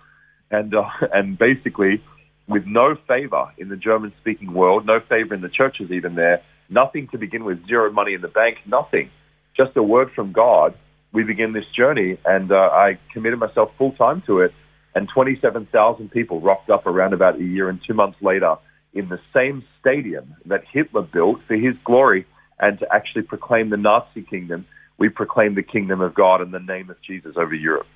And, 0.48 0.72
uh, 0.72 0.84
and 1.12 1.36
basically, 1.36 2.00
with 2.46 2.64
no 2.66 2.94
favor 3.08 3.52
in 3.58 3.68
the 3.68 3.76
German 3.76 4.12
speaking 4.20 4.54
world, 4.54 4.86
no 4.86 5.00
favor 5.00 5.34
in 5.34 5.40
the 5.40 5.48
churches 5.48 5.90
even 5.90 6.14
there, 6.14 6.40
nothing 6.68 7.08
to 7.08 7.18
begin 7.18 7.42
with, 7.42 7.66
zero 7.66 7.90
money 7.90 8.14
in 8.14 8.20
the 8.20 8.28
bank, 8.28 8.58
nothing. 8.64 9.10
Just 9.56 9.76
a 9.76 9.82
word 9.82 10.12
from 10.14 10.30
God. 10.30 10.72
We 11.10 11.24
begin 11.24 11.52
this 11.52 11.66
journey 11.76 12.16
and 12.24 12.52
uh, 12.52 12.70
I 12.72 12.96
committed 13.12 13.40
myself 13.40 13.72
full 13.76 13.90
time 13.94 14.22
to 14.28 14.38
it 14.38 14.54
and 14.94 15.08
27,000 15.12 16.12
people 16.12 16.40
rocked 16.40 16.70
up 16.70 16.86
around 16.86 17.12
about 17.12 17.40
a 17.40 17.42
year 17.42 17.68
and 17.68 17.80
two 17.84 17.94
months 17.94 18.18
later 18.22 18.54
in 18.94 19.08
the 19.08 19.18
same 19.34 19.64
stadium 19.80 20.36
that 20.46 20.62
Hitler 20.72 21.02
built 21.02 21.40
for 21.48 21.56
his 21.56 21.74
glory 21.84 22.24
and 22.60 22.78
to 22.78 22.94
actually 22.94 23.22
proclaim 23.22 23.70
the 23.70 23.76
Nazi 23.76 24.22
kingdom, 24.22 24.66
we 24.98 25.08
proclaim 25.08 25.54
the 25.54 25.62
kingdom 25.62 26.00
of 26.00 26.14
God 26.14 26.42
in 26.42 26.50
the 26.50 26.60
name 26.60 26.90
of 26.90 27.00
Jesus 27.02 27.36
over 27.36 27.54
Europe. 27.54 27.86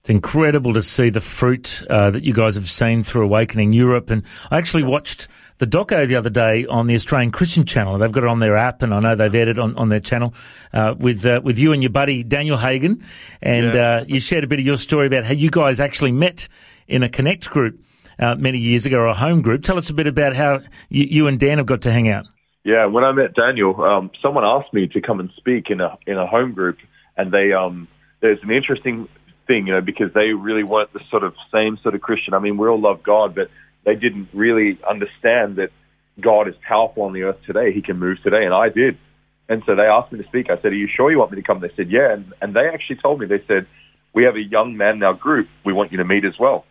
It's 0.00 0.10
incredible 0.10 0.74
to 0.74 0.82
see 0.82 1.10
the 1.10 1.20
fruit 1.20 1.84
uh, 1.88 2.10
that 2.10 2.24
you 2.24 2.32
guys 2.32 2.56
have 2.56 2.68
seen 2.68 3.04
through 3.04 3.22
Awakening 3.22 3.72
Europe. 3.72 4.10
And 4.10 4.24
I 4.50 4.58
actually 4.58 4.82
watched 4.82 5.28
the 5.58 5.66
doco 5.66 6.08
the 6.08 6.16
other 6.16 6.28
day 6.28 6.66
on 6.66 6.88
the 6.88 6.94
Australian 6.94 7.30
Christian 7.30 7.64
channel. 7.64 7.98
They've 7.98 8.10
got 8.10 8.24
it 8.24 8.28
on 8.28 8.40
their 8.40 8.56
app, 8.56 8.82
and 8.82 8.92
I 8.92 8.98
know 8.98 9.14
they've 9.14 9.32
aired 9.32 9.46
it 9.46 9.60
on, 9.60 9.76
on 9.76 9.90
their 9.90 10.00
channel 10.00 10.34
uh, 10.72 10.96
with 10.98 11.24
uh, 11.24 11.40
with 11.44 11.56
you 11.56 11.72
and 11.72 11.84
your 11.84 11.90
buddy 11.90 12.24
Daniel 12.24 12.56
Hagen. 12.56 13.04
And 13.40 13.74
yeah. 13.74 13.98
Uh, 13.98 14.04
you 14.08 14.18
shared 14.18 14.42
a 14.42 14.48
bit 14.48 14.58
of 14.58 14.66
your 14.66 14.76
story 14.76 15.06
about 15.06 15.24
how 15.24 15.34
you 15.34 15.50
guys 15.50 15.78
actually 15.78 16.10
met 16.10 16.48
in 16.88 17.04
a 17.04 17.08
Connect 17.08 17.48
group 17.48 17.80
uh, 18.18 18.34
many 18.34 18.58
years 18.58 18.86
ago, 18.86 18.98
or 18.98 19.06
a 19.06 19.14
home 19.14 19.40
group. 19.40 19.62
Tell 19.62 19.76
us 19.76 19.88
a 19.88 19.94
bit 19.94 20.08
about 20.08 20.34
how 20.34 20.62
you, 20.88 21.04
you 21.04 21.26
and 21.28 21.38
Dan 21.38 21.58
have 21.58 21.66
got 21.66 21.82
to 21.82 21.92
hang 21.92 22.08
out. 22.08 22.26
Yeah, 22.64 22.86
when 22.86 23.02
I 23.02 23.12
met 23.12 23.34
Daniel, 23.34 23.82
um, 23.82 24.10
someone 24.22 24.44
asked 24.44 24.72
me 24.72 24.86
to 24.88 25.00
come 25.00 25.18
and 25.18 25.30
speak 25.36 25.70
in 25.70 25.80
a 25.80 25.98
in 26.06 26.16
a 26.16 26.26
home 26.26 26.52
group, 26.52 26.78
and 27.16 27.32
they 27.32 27.52
um, 27.52 27.88
there's 28.20 28.38
an 28.42 28.52
interesting 28.52 29.08
thing, 29.48 29.66
you 29.66 29.72
know, 29.72 29.80
because 29.80 30.12
they 30.14 30.28
really 30.28 30.62
weren't 30.62 30.92
the 30.92 31.00
sort 31.10 31.24
of 31.24 31.34
same 31.52 31.76
sort 31.82 31.96
of 31.96 32.00
Christian. 32.00 32.34
I 32.34 32.38
mean, 32.38 32.56
we 32.56 32.68
all 32.68 32.80
love 32.80 33.02
God, 33.02 33.34
but 33.34 33.50
they 33.84 33.96
didn't 33.96 34.28
really 34.32 34.78
understand 34.88 35.56
that 35.56 35.70
God 36.20 36.46
is 36.46 36.54
powerful 36.66 37.02
on 37.02 37.12
the 37.12 37.22
earth 37.22 37.38
today. 37.44 37.72
He 37.72 37.82
can 37.82 37.98
move 37.98 38.18
today, 38.22 38.44
and 38.44 38.54
I 38.54 38.68
did. 38.68 38.96
And 39.48 39.64
so 39.66 39.74
they 39.74 39.82
asked 39.82 40.12
me 40.12 40.22
to 40.22 40.28
speak. 40.28 40.48
I 40.48 40.56
said, 40.62 40.66
"Are 40.66 40.74
you 40.74 40.88
sure 40.88 41.10
you 41.10 41.18
want 41.18 41.32
me 41.32 41.40
to 41.40 41.46
come?" 41.46 41.58
They 41.58 41.72
said, 41.74 41.90
"Yeah." 41.90 42.12
And, 42.12 42.32
and 42.40 42.54
they 42.54 42.68
actually 42.68 42.96
told 43.02 43.18
me. 43.18 43.26
They 43.26 43.42
said, 43.48 43.66
"We 44.14 44.22
have 44.22 44.36
a 44.36 44.40
young 44.40 44.76
man 44.76 44.96
in 44.96 45.02
our 45.02 45.14
group. 45.14 45.48
We 45.64 45.72
want 45.72 45.90
you 45.90 45.98
to 45.98 46.04
meet 46.04 46.24
as 46.24 46.38
well." 46.38 46.64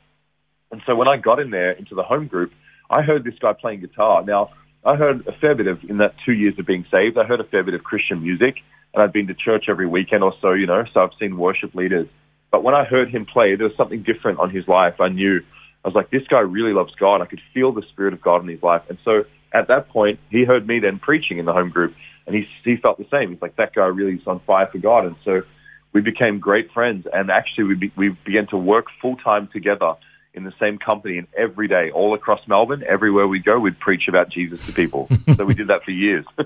And 0.72 0.82
so 0.86 0.96
when 0.96 1.10
I 1.10 1.18
got 1.18 1.42
in 1.42 1.52
there 1.52 1.72
into 1.72 1.96
the 1.96 2.04
home 2.04 2.28
group, 2.28 2.54
I 2.90 3.02
heard 3.02 3.26
this 3.26 3.38
guy 3.42 3.52
playing 3.52 3.82
guitar. 3.82 4.24
Now 4.24 4.52
I 4.84 4.96
heard 4.96 5.28
a 5.28 5.32
fair 5.34 5.56
bit 5.56 5.68
of 5.68 5.84
in 5.84 5.98
that 5.98 6.16
two 6.26 6.34
years 6.34 6.58
of 6.58 6.66
being 6.66 6.86
saved. 6.92 7.18
I 7.18 7.24
heard 7.26 7.40
a 7.40 7.46
fair 7.46 7.64
bit 7.64 7.74
of 7.74 7.84
Christian 7.84 8.24
music, 8.24 8.56
and 8.94 9.04
I'd 9.04 9.14
been 9.14 9.28
to 9.28 9.34
church 9.34 9.66
every 9.70 9.88
weekend 9.88 10.24
or 10.24 10.34
so, 10.42 10.54
you 10.54 10.66
know. 10.66 10.84
So 10.94 11.02
I've 11.02 11.14
seen 11.20 11.38
worship 11.38 11.76
leaders 11.76 12.08
but 12.52 12.64
when 12.64 12.76
I 12.76 12.84
heard 12.84 13.10
him 13.10 13.26
play, 13.26 13.56
there 13.56 13.68
was 13.68 13.78
something 13.78 14.04
different 14.04 14.40
on 14.40 14.50
his 14.50 14.68
life. 14.68 15.00
I 15.00 15.08
knew, 15.08 15.40
I 15.84 15.88
was 15.88 15.96
like, 15.96 16.12
this 16.12 16.28
guy 16.30 16.42
really 16.42 16.74
loves 16.74 16.94
God. 16.96 17.22
I 17.22 17.26
could 17.26 17.42
feel 17.54 17.72
the 17.72 17.84
Spirit 17.94 18.14
of 18.14 18.22
God 18.22 18.44
in 18.44 18.50
his 18.50 18.62
life. 18.62 18.84
And 18.90 19.00
so 19.06 19.24
at 19.54 19.70
that 19.70 19.88
point, 19.90 20.20
he 20.30 20.44
heard 20.44 20.68
me 20.68 20.80
then 20.80 21.00
preaching 21.00 21.40
in 21.40 21.46
the 21.46 21.54
home 21.54 21.70
group 21.70 21.96
and 22.28 22.36
he, 22.36 22.46
he 22.64 22.76
felt 22.76 22.98
the 22.98 23.08
same. 23.10 23.32
He's 23.32 23.42
like, 23.42 23.56
that 23.56 23.74
guy 23.74 23.86
really 23.86 24.16
is 24.16 24.28
on 24.28 24.42
fire 24.42 24.68
for 24.70 24.78
God. 24.78 25.06
And 25.06 25.16
so 25.24 25.42
we 25.94 26.02
became 26.02 26.40
great 26.40 26.72
friends 26.72 27.08
and 27.12 27.32
actually 27.32 27.64
we, 27.64 27.76
be, 27.76 27.92
we 27.96 28.10
began 28.26 28.48
to 28.48 28.58
work 28.58 28.88
full 29.02 29.16
time 29.16 29.48
together 29.52 29.94
in 30.34 30.44
the 30.44 30.54
same 30.60 30.78
company 30.78 31.18
and 31.18 31.28
every 31.36 31.68
day, 31.68 31.92
all 31.92 32.14
across 32.14 32.40
Melbourne, 32.48 32.84
everywhere 32.88 33.28
we 33.28 33.40
go, 33.40 33.60
we'd 33.60 33.80
preach 33.80 34.08
about 34.08 34.30
Jesus 34.30 34.66
to 34.66 34.74
people. 34.74 35.10
so 35.36 35.46
we 35.46 35.54
did 35.54 35.68
that 35.68 35.84
for 35.84 35.92
years. 35.92 36.26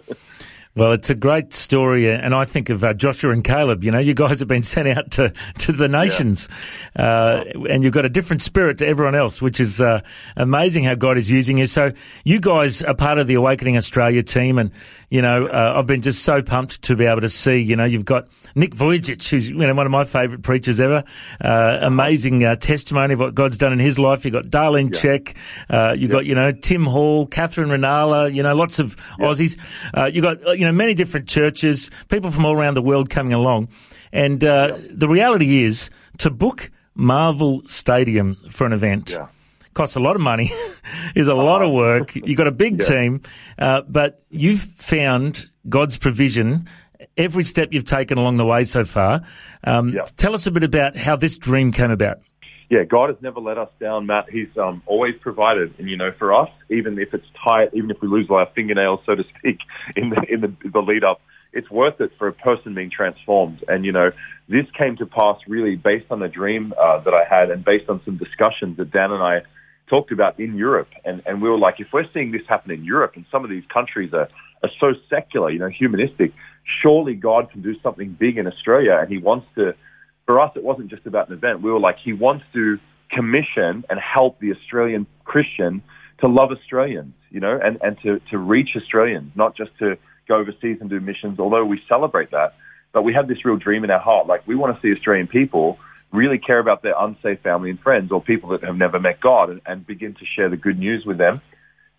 Well, 0.78 0.92
it's 0.92 1.10
a 1.10 1.16
great 1.16 1.54
story, 1.54 2.12
and 2.12 2.34
I 2.34 2.44
think 2.44 2.70
of 2.70 2.84
uh, 2.84 2.94
Joshua 2.94 3.32
and 3.32 3.46
Caleb. 3.46 3.86
You 3.86 3.92
know, 3.92 4.00
you 4.00 4.14
guys 4.14 4.40
have 4.40 4.50
been 4.50 4.62
sent 4.76 4.90
out 4.90 5.10
to, 5.12 5.32
to 5.60 5.72
the 5.72 5.88
nations, 5.88 6.50
uh, 6.98 7.46
and 7.70 7.82
you've 7.82 7.94
got 7.94 8.04
a 8.04 8.10
different 8.10 8.42
spirit 8.42 8.80
to 8.80 8.88
everyone 8.88 9.16
else, 9.16 9.42
which 9.42 9.62
is 9.62 9.80
uh, 9.80 10.02
amazing 10.36 10.84
how 10.84 10.96
God 10.96 11.18
is 11.18 11.32
using 11.32 11.60
you. 11.60 11.66
So, 11.66 11.94
you 12.26 12.42
guys 12.42 12.82
are 12.82 12.94
part 12.94 13.20
of 13.20 13.28
the 13.28 13.36
Awakening 13.36 13.78
Australia 13.78 14.22
team, 14.22 14.60
and 14.60 14.72
you 15.10 15.22
know, 15.22 15.48
uh, 15.48 15.76
I've 15.78 15.86
been 15.86 16.02
just 16.02 16.24
so 16.24 16.42
pumped 16.42 16.82
to 16.84 16.96
be 16.98 17.06
able 17.06 17.22
to 17.22 17.30
see. 17.30 17.58
You 17.60 17.78
know, 17.78 17.86
you've 17.86 18.04
got 18.04 18.28
Nick 18.54 18.76
Vujicic, 18.76 19.30
who's 19.30 19.50
you 19.50 19.56
know 19.56 19.74
one 19.74 19.86
of 19.86 19.92
my 19.94 20.04
favourite 20.04 20.44
preachers 20.44 20.82
ever. 20.82 21.06
Uh, 21.40 21.78
amazing 21.84 22.44
uh, 22.44 22.56
testimony 22.58 23.14
of 23.14 23.22
what 23.22 23.34
God's 23.34 23.58
done 23.58 23.72
in 23.72 23.80
his 23.80 23.98
life. 23.98 24.26
You've 24.26 24.34
got 24.34 24.48
Darlene 24.48 24.94
Yeah. 24.94 25.20
Zschech, 25.20 25.36
uh, 25.70 25.94
you've 25.94 26.12
got 26.12 26.26
you 26.26 26.36
know 26.36 26.52
Tim 26.52 26.86
Hall, 26.86 27.28
Katherine 27.28 27.70
Ruonala. 27.70 28.34
You 28.34 28.44
know, 28.44 28.54
lots 28.56 28.80
of 28.80 28.98
Aussies. 29.20 29.58
Uh, 29.94 30.10
you've 30.12 30.24
got 30.24 30.46
uh, 30.46 30.52
you 30.66 30.72
know 30.72 30.76
many 30.78 30.94
different 30.96 31.28
churches, 31.28 31.92
people 32.10 32.32
from 32.32 32.46
all 32.46 32.54
around 32.56 32.74
the 32.74 32.82
world 32.82 33.10
coming 33.12 33.34
along, 33.34 33.68
and 34.12 34.44
uh, 34.44 34.78
the 34.90 35.08
reality 35.08 35.64
is 35.64 35.92
to 36.18 36.32
book 36.32 36.72
Marvel 36.96 37.62
Stadium 37.68 38.36
for 38.50 38.66
an 38.66 38.74
event 38.74 39.12
Yeah. 39.12 39.28
costs 39.76 39.96
a 39.96 40.00
lot 40.00 40.16
of 40.16 40.22
money, 40.24 40.52
is 41.16 41.28
a 41.28 41.36
lot 41.36 41.62
of 41.62 41.72
work. 41.72 42.16
You've 42.16 42.38
got 42.38 42.48
a 42.48 42.52
big 42.52 42.82
Yeah. 42.82 42.88
team, 42.88 43.22
uh, 43.60 43.82
but 43.88 44.22
you've 44.32 44.62
found 44.62 45.48
God's 45.70 45.98
provision 46.00 46.68
every 47.18 47.44
step 47.44 47.70
you've 47.72 47.86
taken 47.86 48.18
along 48.18 48.38
the 48.38 48.46
way 48.46 48.64
so 48.64 48.84
far. 48.84 49.22
Um, 49.64 49.90
Yeah. 49.90 50.02
Tell 50.18 50.34
us 50.34 50.48
a 50.48 50.52
bit 50.52 50.64
about 50.64 50.96
how 50.98 51.16
this 51.16 51.38
dream 51.38 51.72
came 51.72 51.92
about. 51.92 52.18
Yeah, 52.70 52.84
God 52.84 53.10
has 53.10 53.22
never 53.22 53.40
let 53.40 53.58
us 53.58 53.70
down, 53.80 54.08
Matt. 54.08 54.26
He's 54.30 54.50
um, 54.58 54.82
always 54.86 55.14
provided, 55.22 55.76
and 55.78 55.90
you 55.90 55.98
know, 55.98 56.12
for 56.18 56.34
us, 56.34 56.50
even 56.70 56.98
if 56.98 57.14
it's 57.14 57.26
tight, 57.44 57.70
even 57.74 57.92
if 57.92 58.02
we 58.02 58.08
lose 58.08 58.28
our 58.30 58.48
fingernails, 58.56 59.02
so 59.06 59.16
to 59.16 59.24
speak, 59.38 59.60
in 59.96 60.10
the 60.10 60.22
in 60.28 60.42
the, 60.42 60.70
the 60.70 60.80
lead 60.80 61.04
up, 61.04 61.22
it's 61.54 61.70
worth 61.70 62.02
it 62.02 62.12
for 62.18 62.28
a 62.28 62.34
person 62.34 62.74
being 62.74 62.90
transformed. 62.90 63.64
And 63.68 63.86
you 63.86 63.92
know, 63.92 64.12
this 64.50 64.66
came 64.78 64.98
to 64.98 65.06
pass 65.06 65.38
really 65.48 65.76
based 65.76 66.08
on 66.10 66.22
a 66.24 66.28
dream 66.28 66.74
uh, 66.80 67.00
that 67.00 67.14
I 67.14 67.24
had, 67.24 67.52
and 67.52 67.64
based 67.64 67.90
on 67.90 68.02
some 68.04 68.18
discussions 68.18 68.78
that 68.78 68.92
Dan 68.92 69.12
and 69.12 69.22
I 69.22 69.42
talked 69.88 70.12
about 70.12 70.40
in 70.40 70.56
Europe. 70.56 70.90
And 71.04 71.22
and 71.28 71.42
we 71.44 71.50
were 71.50 71.60
like, 71.60 71.80
if 71.80 71.88
we're 71.94 72.10
seeing 72.14 72.32
this 72.32 72.42
happen 72.48 72.72
in 72.72 72.84
Europe, 72.84 73.14
and 73.16 73.26
some 73.32 73.44
of 73.44 73.52
these 73.52 73.66
countries 73.72 74.12
are 74.14 74.28
are 74.64 74.72
so 74.80 74.94
secular, 75.08 75.52
you 75.52 75.60
know, 75.60 75.70
humanistic, 75.70 76.34
surely 76.82 77.14
God 77.14 77.52
can 77.52 77.62
do 77.62 77.80
something 77.82 78.16
big 78.20 78.40
in 78.40 78.48
Australia, 78.48 78.98
and 79.00 79.10
He 79.10 79.20
wants 79.20 79.46
to 79.54 79.76
for 80.26 80.40
us, 80.40 80.52
it 80.56 80.64
wasn't 80.64 80.90
just 80.90 81.06
about 81.06 81.30
an 81.30 81.36
event. 81.36 81.62
We 81.62 81.72
were 81.72 81.80
like, 81.80 81.98
he 82.04 82.14
wants 82.14 82.46
to 82.54 82.80
commission 83.12 83.84
and 83.90 84.00
help 84.00 84.40
the 84.40 84.52
Australian 84.52 85.06
Christian 85.24 85.82
to 86.20 86.28
love 86.28 86.52
Australians, 86.52 87.14
you 87.30 87.40
know, 87.40 87.60
and, 87.62 87.78
and 87.82 87.98
to, 88.04 88.20
to 88.32 88.38
reach 88.38 88.70
Australians, 88.76 89.32
not 89.36 89.56
just 89.56 89.72
to 89.80 89.98
go 90.28 90.36
overseas 90.38 90.78
and 90.82 90.90
do 90.90 91.00
missions, 91.00 91.40
although 91.40 91.66
we 91.66 91.82
celebrate 91.88 92.32
that. 92.32 92.56
But 92.94 93.04
we 93.04 93.14
have 93.14 93.28
this 93.28 93.44
real 93.46 93.58
dream 93.58 93.84
in 93.84 93.92
our 93.92 94.00
heart. 94.00 94.26
Like, 94.26 94.48
we 94.48 94.56
want 94.56 94.76
to 94.76 94.82
see 94.82 94.96
Australian 94.96 95.28
people 95.28 95.78
really 96.12 96.40
care 96.40 96.60
about 96.60 96.82
their 96.82 96.94
unsafe 96.98 97.42
family 97.42 97.70
and 97.70 97.80
friends 97.80 98.12
or 98.12 98.22
people 98.22 98.50
that 98.50 98.64
have 98.64 98.78
never 98.78 99.00
met 99.00 99.20
God 99.20 99.50
and, 99.50 99.62
and 99.66 99.86
begin 99.86 100.14
to 100.14 100.26
share 100.26 100.50
the 100.50 100.58
good 100.58 100.80
news 100.80 101.06
with 101.06 101.18
them. 101.18 101.42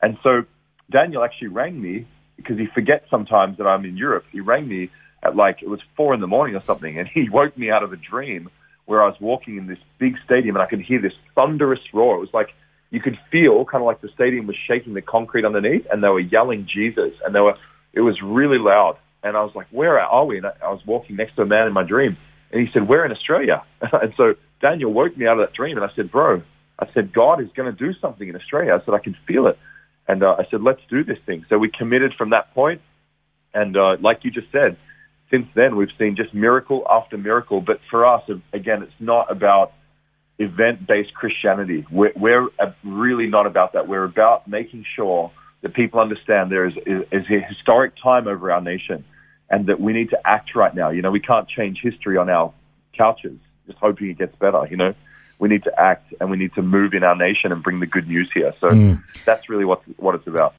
And 0.00 0.16
so 0.23 0.45
Daniel 0.90 1.23
actually 1.23 1.49
rang 1.49 1.80
me 1.80 2.06
because 2.37 2.59
he 2.59 2.66
forgets 2.75 3.04
sometimes 3.11 3.59
that 3.59 3.66
I'm 3.66 3.85
in 3.85 3.97
Europe. 3.97 4.25
He 4.33 4.40
rang 4.40 4.66
me 4.66 4.90
at 5.23 5.37
like, 5.37 5.63
it 5.63 5.69
was 5.69 5.81
four 5.97 6.15
in 6.15 6.21
the 6.21 6.27
morning 6.27 6.57
or 6.57 6.63
something, 6.63 6.99
and 6.99 7.09
he 7.09 7.29
woke 7.33 7.57
me 7.57 7.71
out 7.71 7.83
of 7.83 7.93
a 7.93 7.97
dream 7.97 8.51
where 8.87 9.03
I 9.03 9.07
was 9.07 9.17
walking 9.21 9.57
in 9.57 9.67
this 9.67 9.79
big 9.99 10.17
stadium 10.25 10.57
and 10.57 10.63
I 10.63 10.67
could 10.67 10.81
hear 10.81 11.01
this 11.01 11.13
thunderous 11.35 11.81
roar. 11.93 12.17
It 12.17 12.21
was 12.21 12.33
like, 12.33 12.55
you 12.91 13.01
could 13.01 13.19
feel 13.31 13.65
kind 13.65 13.83
of 13.83 13.87
like 13.87 14.01
the 14.01 14.09
stadium 14.15 14.47
was 14.47 14.57
shaking 14.69 14.95
the 14.95 15.03
concrete 15.03 15.45
underneath 15.45 15.87
and 15.91 16.03
they 16.03 16.09
were 16.09 16.21
yelling 16.21 16.69
Jesus 16.73 17.13
and 17.25 17.35
they 17.35 17.41
were, 17.41 17.57
it 17.93 18.01
was 18.01 18.23
really 18.23 18.59
loud. 18.59 18.97
And 19.25 19.37
I 19.37 19.43
was 19.43 19.53
like, 19.57 19.67
where 19.71 20.01
are 20.01 20.25
we? 20.25 20.37
And 20.37 20.47
I, 20.47 20.53
I 20.65 20.71
was 20.71 20.81
walking 20.87 21.17
next 21.17 21.35
to 21.35 21.43
a 21.43 21.47
man 21.47 21.67
in 21.67 21.73
my 21.73 21.83
dream 21.83 22.17
and 22.53 22.61
he 22.65 22.73
said, 22.73 22.89
we're 22.89 23.05
in 23.05 23.11
Australia. 23.11 23.65
and 23.81 24.15
so 24.17 24.35
Daniel 24.61 24.93
woke 24.93 25.17
me 25.17 25.27
out 25.27 25.39
of 25.39 25.49
that 25.49 25.53
dream 25.53 25.77
and 25.77 25.85
I 25.85 25.93
said, 25.97 26.13
bro, 26.13 26.43
I 26.79 26.87
said, 26.95 27.13
God 27.13 27.41
is 27.43 27.49
going 27.57 27.75
to 27.75 27.77
do 27.77 27.93
something 28.01 28.29
in 28.29 28.37
Australia. 28.37 28.79
I 28.81 28.85
said, 28.85 28.95
I 28.95 28.99
can 28.99 29.17
feel 29.27 29.49
it. 29.49 29.59
And 30.07 30.23
uh, 30.23 30.37
I 30.39 30.47
said, 30.51 30.63
let's 30.63 30.83
do 30.89 31.03
this 31.03 31.19
thing. 31.27 31.45
So 31.49 31.59
we 31.59 31.69
committed 31.69 32.15
from 32.17 32.31
that 32.31 32.55
point. 32.55 32.81
And 33.53 33.77
uh, 33.77 33.97
like 34.01 34.21
you 34.23 34.31
just 34.31 34.53
said, 34.53 34.77
since 35.30 35.47
then 35.54 35.76
we've 35.76 35.90
seen 35.99 36.16
just 36.16 36.35
miracle 36.35 36.87
after 36.88 37.16
miracle. 37.18 37.61
But 37.61 37.80
for 37.90 38.06
us, 38.06 38.23
again, 38.52 38.83
it's 38.83 38.92
not 39.00 39.30
about 39.30 39.73
event-based 40.38 41.14
Christianity. 41.14 41.87
We're, 41.90 42.12
we're 42.14 42.49
uh, 42.59 42.73
really 42.85 43.26
not 43.26 43.47
about 43.47 43.73
that. 43.73 43.88
We're 43.88 44.04
about 44.04 44.47
making 44.47 44.85
sure 44.95 45.33
that 45.62 45.75
people 45.75 46.00
understand 46.00 46.52
there 46.52 46.66
is, 46.66 46.75
is, 46.87 47.02
is 47.11 47.25
a 47.30 47.40
historic 47.40 47.95
time 48.02 48.28
over 48.28 48.52
our 48.52 48.61
nation 48.61 49.04
and 49.49 49.66
that 49.66 49.80
we 49.80 49.92
need 49.92 50.11
to 50.11 50.18
act 50.25 50.54
right 50.54 50.75
now. 50.75 50.90
You 50.90 51.02
know, 51.02 51.11
we 51.11 51.21
can't 51.21 51.49
change 51.49 51.80
history 51.83 52.16
on 52.16 52.28
our 52.28 52.52
couches 52.97 53.38
just 53.66 53.78
hoping 53.78 54.11
it 54.11 54.18
gets 54.18 54.35
better, 54.37 54.66
you 54.71 54.76
know. 54.76 54.95
We 55.38 55.49
need 55.49 55.64
to 55.64 55.80
act 55.80 56.14
and 56.18 56.30
we 56.30 56.38
need 56.38 56.54
to 56.54 56.62
move 56.62 56.95
in 56.95 57.02
our 57.02 57.16
nation 57.16 57.52
and 57.52 57.62
bring 57.62 57.80
the 57.80 57.87
good 57.87 58.09
news 58.09 58.30
here. 58.33 58.54
So 58.61 58.99
that's 59.26 59.50
really 59.50 59.66
what 59.66 59.83
what 59.99 60.14
it's 60.14 60.26
about. 60.26 60.54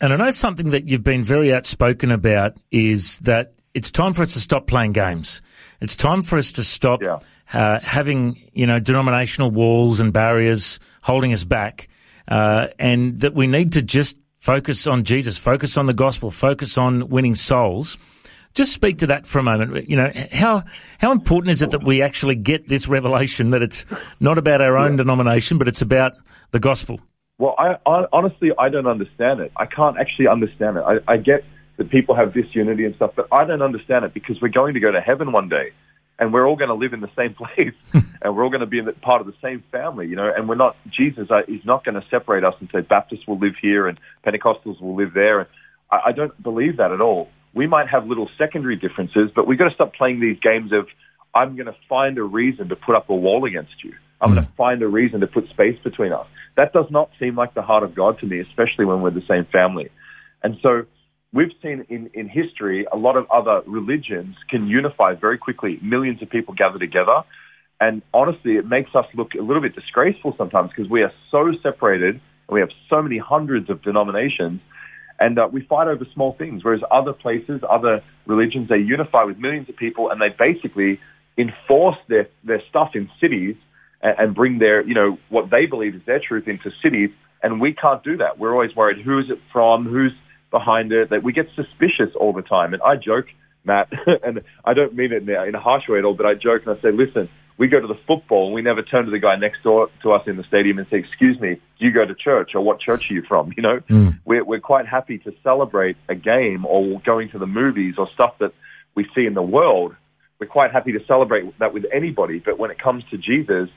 And 0.00 0.12
I 0.12 0.16
know 0.16 0.30
something 0.30 0.70
that 0.70 0.88
you've 0.88 1.04
been 1.04 1.22
very 1.22 1.54
outspoken 1.54 2.10
about 2.10 2.56
is 2.70 3.18
that 3.20 3.53
it's 3.74 3.90
time 3.90 4.12
for 4.12 4.22
us 4.22 4.32
to 4.34 4.40
stop 4.40 4.66
playing 4.66 4.92
games. 4.92 5.42
It's 5.80 5.96
time 5.96 6.22
for 6.22 6.38
us 6.38 6.52
to 6.52 6.64
stop 6.64 7.02
Yeah. 7.02 7.18
uh, 7.52 7.80
having, 7.80 8.40
you 8.54 8.66
know, 8.66 8.78
denominational 8.78 9.50
walls 9.50 10.00
and 10.00 10.12
barriers 10.12 10.80
holding 11.02 11.32
us 11.32 11.44
back, 11.44 11.88
uh, 12.28 12.68
and 12.78 13.20
that 13.20 13.34
we 13.34 13.46
need 13.46 13.72
to 13.72 13.82
just 13.82 14.16
focus 14.38 14.86
on 14.86 15.04
Jesus, 15.04 15.36
focus 15.38 15.76
on 15.76 15.86
the 15.86 15.92
gospel, 15.92 16.30
focus 16.30 16.78
on 16.78 17.08
winning 17.08 17.34
souls. 17.34 17.98
Just 18.54 18.72
speak 18.72 18.98
to 18.98 19.06
that 19.08 19.26
for 19.26 19.40
a 19.40 19.42
moment. 19.42 19.90
You 19.90 19.96
know, 19.96 20.12
how 20.32 20.62
how 20.98 21.10
important 21.10 21.50
is 21.50 21.60
it 21.60 21.70
that 21.72 21.82
we 21.82 22.00
actually 22.02 22.36
get 22.36 22.68
this 22.68 22.86
revelation 22.86 23.50
that 23.50 23.62
it's 23.62 23.84
not 24.20 24.38
about 24.38 24.60
our 24.60 24.78
own 24.78 24.96
denomination, 24.96 25.58
but 25.58 25.66
it's 25.66 25.82
about 25.82 26.12
the 26.52 26.60
gospel? 26.60 27.00
Well, 27.38 27.56
I, 27.58 27.76
I 27.84 28.06
honestly 28.12 28.52
I 28.56 28.68
don't 28.68 28.86
understand 28.86 29.40
it. 29.40 29.50
I 29.56 29.66
can't 29.66 29.98
actually 29.98 30.28
understand 30.28 30.76
it. 30.76 30.84
I, 30.86 31.12
I 31.12 31.16
get 31.16 31.44
that 31.76 31.90
people 31.90 32.14
have 32.14 32.32
disunity 32.32 32.84
and 32.84 32.94
stuff, 32.96 33.12
but 33.16 33.26
I 33.32 33.44
don't 33.44 33.62
understand 33.62 34.04
it 34.04 34.14
because 34.14 34.40
we're 34.40 34.48
going 34.48 34.74
to 34.74 34.80
go 34.80 34.92
to 34.92 35.00
heaven 35.00 35.32
one 35.32 35.48
day, 35.48 35.72
and 36.18 36.32
we're 36.32 36.46
all 36.46 36.56
going 36.56 36.68
to 36.68 36.74
live 36.74 36.92
in 36.92 37.00
the 37.00 37.10
same 37.16 37.34
place, 37.34 37.74
and 37.92 38.36
we're 38.36 38.44
all 38.44 38.50
going 38.50 38.60
to 38.60 38.66
be 38.66 38.78
in 38.78 38.84
the, 38.84 38.92
part 38.92 39.20
of 39.20 39.26
the 39.26 39.34
same 39.42 39.62
family, 39.72 40.06
you 40.06 40.16
know. 40.16 40.32
And 40.34 40.48
we're 40.48 40.54
not 40.54 40.76
Jesus 40.90 41.30
uh, 41.30 41.42
is 41.48 41.64
not 41.64 41.84
going 41.84 42.00
to 42.00 42.06
separate 42.10 42.44
us 42.44 42.54
and 42.60 42.68
say 42.72 42.80
Baptists 42.80 43.26
will 43.26 43.38
live 43.38 43.54
here 43.60 43.88
and 43.88 43.98
Pentecostals 44.24 44.80
will 44.80 44.94
live 44.94 45.14
there. 45.14 45.40
And 45.40 45.48
I, 45.90 46.00
I 46.06 46.12
don't 46.12 46.40
believe 46.42 46.76
that 46.76 46.92
at 46.92 47.00
all. 47.00 47.28
We 47.52 47.66
might 47.66 47.88
have 47.88 48.06
little 48.06 48.28
secondary 48.36 48.76
differences, 48.76 49.30
but 49.34 49.46
we've 49.46 49.58
got 49.58 49.68
to 49.68 49.74
stop 49.74 49.94
playing 49.94 50.20
these 50.20 50.38
games 50.40 50.72
of 50.72 50.88
I'm 51.34 51.56
going 51.56 51.66
to 51.66 51.76
find 51.88 52.18
a 52.18 52.22
reason 52.22 52.68
to 52.68 52.76
put 52.76 52.94
up 52.94 53.10
a 53.10 53.14
wall 53.14 53.44
against 53.44 53.82
you. 53.82 53.94
I'm 54.20 54.32
going 54.32 54.46
to 54.46 54.52
find 54.56 54.82
a 54.82 54.88
reason 54.88 55.20
to 55.20 55.26
put 55.26 55.48
space 55.50 55.78
between 55.82 56.12
us. 56.12 56.26
That 56.56 56.72
does 56.72 56.86
not 56.90 57.10
seem 57.18 57.36
like 57.36 57.54
the 57.54 57.62
heart 57.62 57.82
of 57.82 57.94
God 57.94 58.18
to 58.20 58.26
me, 58.26 58.40
especially 58.40 58.84
when 58.84 59.02
we're 59.02 59.10
the 59.10 59.26
same 59.28 59.44
family. 59.46 59.90
And 60.42 60.56
so 60.62 60.86
we've 61.34 61.52
seen 61.60 61.84
in, 61.88 62.08
in 62.14 62.28
history 62.28 62.86
a 62.90 62.96
lot 62.96 63.16
of 63.16 63.26
other 63.30 63.62
religions 63.66 64.36
can 64.48 64.66
unify 64.68 65.14
very 65.14 65.36
quickly. 65.36 65.78
Millions 65.82 66.22
of 66.22 66.30
people 66.30 66.54
gather 66.54 66.78
together. 66.78 67.22
And 67.80 68.02
honestly, 68.14 68.52
it 68.52 68.66
makes 68.66 68.94
us 68.94 69.04
look 69.14 69.34
a 69.34 69.42
little 69.42 69.60
bit 69.60 69.74
disgraceful 69.74 70.34
sometimes 70.38 70.70
because 70.70 70.88
we 70.88 71.02
are 71.02 71.12
so 71.30 71.52
separated 71.62 72.14
and 72.14 72.54
we 72.54 72.60
have 72.60 72.70
so 72.88 73.02
many 73.02 73.18
hundreds 73.18 73.68
of 73.68 73.82
denominations 73.82 74.60
and 75.18 75.38
uh, 75.38 75.48
we 75.50 75.62
fight 75.62 75.88
over 75.88 76.06
small 76.14 76.34
things. 76.38 76.64
Whereas 76.64 76.82
other 76.90 77.12
places, 77.12 77.60
other 77.68 78.02
religions, 78.26 78.68
they 78.68 78.78
unify 78.78 79.24
with 79.24 79.38
millions 79.38 79.68
of 79.68 79.76
people 79.76 80.10
and 80.10 80.20
they 80.20 80.28
basically 80.38 81.00
enforce 81.36 81.98
their, 82.08 82.28
their 82.44 82.62
stuff 82.70 82.92
in 82.94 83.10
cities 83.20 83.56
and, 84.02 84.14
and 84.18 84.34
bring 84.34 84.60
their, 84.60 84.86
you 84.86 84.94
know, 84.94 85.18
what 85.30 85.50
they 85.50 85.66
believe 85.66 85.96
is 85.96 86.02
their 86.06 86.20
truth 86.20 86.46
into 86.46 86.70
cities. 86.80 87.10
And 87.42 87.60
we 87.60 87.74
can't 87.74 88.02
do 88.04 88.18
that. 88.18 88.38
We're 88.38 88.52
always 88.52 88.74
worried 88.74 89.04
who 89.04 89.18
is 89.18 89.26
it 89.30 89.38
from, 89.52 89.84
who's 89.84 90.12
behind 90.54 90.92
it, 90.92 91.10
that 91.10 91.24
we 91.24 91.32
get 91.32 91.48
suspicious 91.56 92.14
all 92.14 92.32
the 92.32 92.42
time. 92.42 92.74
And 92.74 92.82
I 92.82 92.94
joke, 92.94 93.26
Matt, 93.64 93.92
and 94.22 94.42
I 94.64 94.72
don't 94.72 94.94
mean 94.94 95.12
it 95.12 95.28
in 95.28 95.54
a 95.54 95.60
harsh 95.60 95.88
way 95.88 95.98
at 95.98 96.04
all, 96.04 96.14
but 96.14 96.26
I 96.26 96.34
joke 96.34 96.62
and 96.64 96.78
I 96.78 96.80
say, 96.80 96.92
listen, 96.92 97.28
we 97.56 97.66
go 97.66 97.80
to 97.80 97.86
the 97.88 97.98
football 98.06 98.46
and 98.46 98.54
we 98.54 98.62
never 98.62 98.82
turn 98.82 99.04
to 99.04 99.10
the 99.10 99.18
guy 99.18 99.34
next 99.34 99.64
door 99.64 99.90
to 100.02 100.12
us 100.12 100.26
in 100.28 100.36
the 100.36 100.44
stadium 100.44 100.78
and 100.78 100.86
say, 100.90 100.98
excuse 100.98 101.40
me, 101.40 101.60
do 101.78 101.84
you 101.84 101.90
go 101.90 102.04
to 102.04 102.14
church 102.14 102.54
or 102.54 102.60
what 102.60 102.78
church 102.78 103.10
are 103.10 103.14
you 103.14 103.22
from? 103.22 103.52
You 103.56 103.62
know, 103.62 103.78
hmm. 103.88 104.10
we're, 104.24 104.44
we're 104.44 104.60
quite 104.60 104.86
happy 104.86 105.18
to 105.18 105.34
celebrate 105.42 105.96
a 106.08 106.14
game 106.14 106.64
or 106.64 107.00
going 107.00 107.30
to 107.30 107.38
the 107.38 107.46
movies 107.46 107.94
or 107.98 108.08
stuff 108.14 108.38
that 108.38 108.52
we 108.94 109.08
see 109.14 109.26
in 109.26 109.34
the 109.34 109.42
world. 109.42 109.96
We're 110.38 110.46
quite 110.46 110.70
happy 110.70 110.92
to 110.92 111.04
celebrate 111.06 111.58
that 111.58 111.74
with 111.74 111.84
anybody. 111.92 112.38
But 112.38 112.58
when 112.58 112.70
it 112.70 112.78
comes 112.78 113.04
to 113.10 113.18
Jesus, 113.18 113.68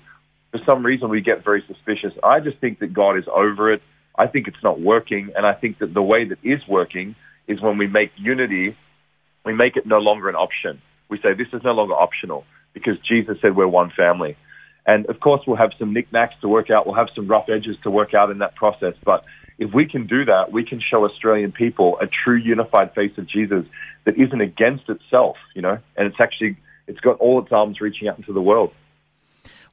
for 0.51 0.60
some 0.65 0.86
reason 0.86 1.10
we 1.10 1.22
get 1.22 1.43
very 1.43 1.63
suspicious. 1.67 2.13
I 2.24 2.39
just 2.39 2.57
think 2.60 2.79
that 2.79 2.93
God 2.93 3.17
is 3.17 3.25
over 3.31 3.74
it. 3.74 3.81
I 4.17 4.27
think 4.27 4.47
it's 4.47 4.63
not 4.63 4.79
working. 4.79 5.31
And 5.36 5.45
I 5.45 5.53
think 5.53 5.79
that 5.79 5.93
the 5.93 6.01
way 6.01 6.25
that 6.25 6.39
is 6.43 6.62
working 6.67 7.15
is 7.47 7.62
when 7.62 7.77
we 7.77 7.88
make 7.88 8.12
unity, 8.17 8.75
we 9.45 9.53
make 9.53 9.77
it 9.77 9.86
no 9.86 10.00
longer 10.00 10.29
an 10.29 10.36
option. 10.36 10.81
We 11.09 11.17
say 11.17 11.33
this 11.33 11.47
is 11.53 11.62
no 11.63 11.71
longer 11.71 11.93
optional 11.93 12.45
because 12.74 12.97
Jesus 13.07 13.38
said 13.41 13.55
we're 13.55 13.67
one 13.67 13.91
family. 13.95 14.36
And 14.86 15.05
of 15.07 15.19
course 15.19 15.41
we'll 15.45 15.57
have 15.57 15.71
some 15.77 15.93
knickknacks 15.93 16.36
to 16.41 16.47
work 16.47 16.69
out. 16.69 16.86
We'll 16.86 16.95
have 16.95 17.09
some 17.15 17.27
rough 17.27 17.50
edges 17.50 17.77
to 17.83 17.91
work 17.91 18.13
out 18.13 18.31
in 18.31 18.39
that 18.39 18.55
process. 18.55 18.93
But 19.03 19.24
if 19.57 19.74
we 19.74 19.86
can 19.86 20.07
do 20.07 20.25
that, 20.25 20.51
we 20.51 20.63
can 20.63 20.79
show 20.79 21.05
Australian 21.05 21.51
people 21.51 21.97
a 22.00 22.07
true 22.07 22.38
unified 22.38 22.93
face 22.93 23.17
of 23.17 23.27
Jesus 23.27 23.65
that 24.05 24.17
isn't 24.17 24.41
against 24.41 24.89
itself, 24.89 25.38
you 25.55 25.62
know, 25.62 25.79
and 25.95 26.07
it's 26.07 26.19
actually, 26.19 26.57
it's 26.88 27.00
got 27.00 27.17
all 27.19 27.41
its 27.41 27.51
arms 27.51 27.81
reaching 27.81 28.07
out 28.07 28.17
into 28.17 28.33
the 28.33 28.41
world. 28.41 28.71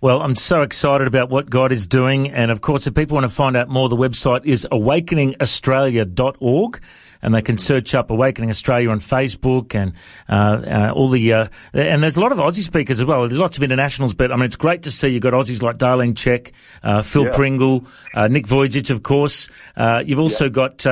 Well, 0.05 0.21
I'm 0.21 0.37
so 0.37 0.61
excited 0.61 1.07
about 1.07 1.31
what 1.31 1.49
God 1.49 1.73
is 1.73 1.87
doing. 1.87 2.29
And 2.29 2.51
of 2.51 2.61
course, 2.61 2.87
if 2.87 2.95
people 2.95 3.15
want 3.15 3.25
to 3.25 3.35
find 3.35 3.57
out 3.57 3.71
more, 3.71 3.89
the 3.89 3.97
website 3.97 4.45
is 4.45 4.69
awakeningaustralia.org 4.71 6.81
and 7.23 7.35
they 7.35 7.41
can 7.41 7.57
search 7.57 7.95
up 7.95 8.11
Awakening 8.11 8.51
Australia 8.51 8.91
on 8.91 8.99
Facebook 8.99 9.75
and 9.75 9.95
uh, 10.29 10.91
uh, 10.91 10.93
all 10.95 11.09
the 11.09 11.33
uh, 11.33 11.49
and 11.73 12.03
there's 12.03 12.19
a 12.19 12.21
lot 12.21 12.33
of 12.33 12.39
Aussie 12.39 12.63
speakers 12.63 13.01
as 13.01 13.07
well. 13.07 13.27
There's 13.27 13.41
lots 13.41 13.57
of 13.57 13.63
internationals, 13.63 14.13
but 14.13 14.31
I 14.31 14.37
mean 14.37 14.45
it's 14.45 14.57
great 14.57 14.83
to 14.83 14.91
see 14.91 15.09
you've 15.09 15.23
got 15.23 15.33
Aussies 15.33 15.63
like 15.63 15.79
Darlene 15.79 16.13
Zschech, 16.13 16.53
uh, 16.83 17.01
Phil 17.01 17.25
Yeah. 17.25 17.35
Pringle, 17.35 17.87
uh, 18.13 18.29
Nick 18.29 18.45
Vujicic, 18.45 18.91
of 18.91 19.03
course. 19.03 19.49
Uh, 19.75 20.03
you've 20.05 20.21
also 20.21 20.51
got. 20.51 20.85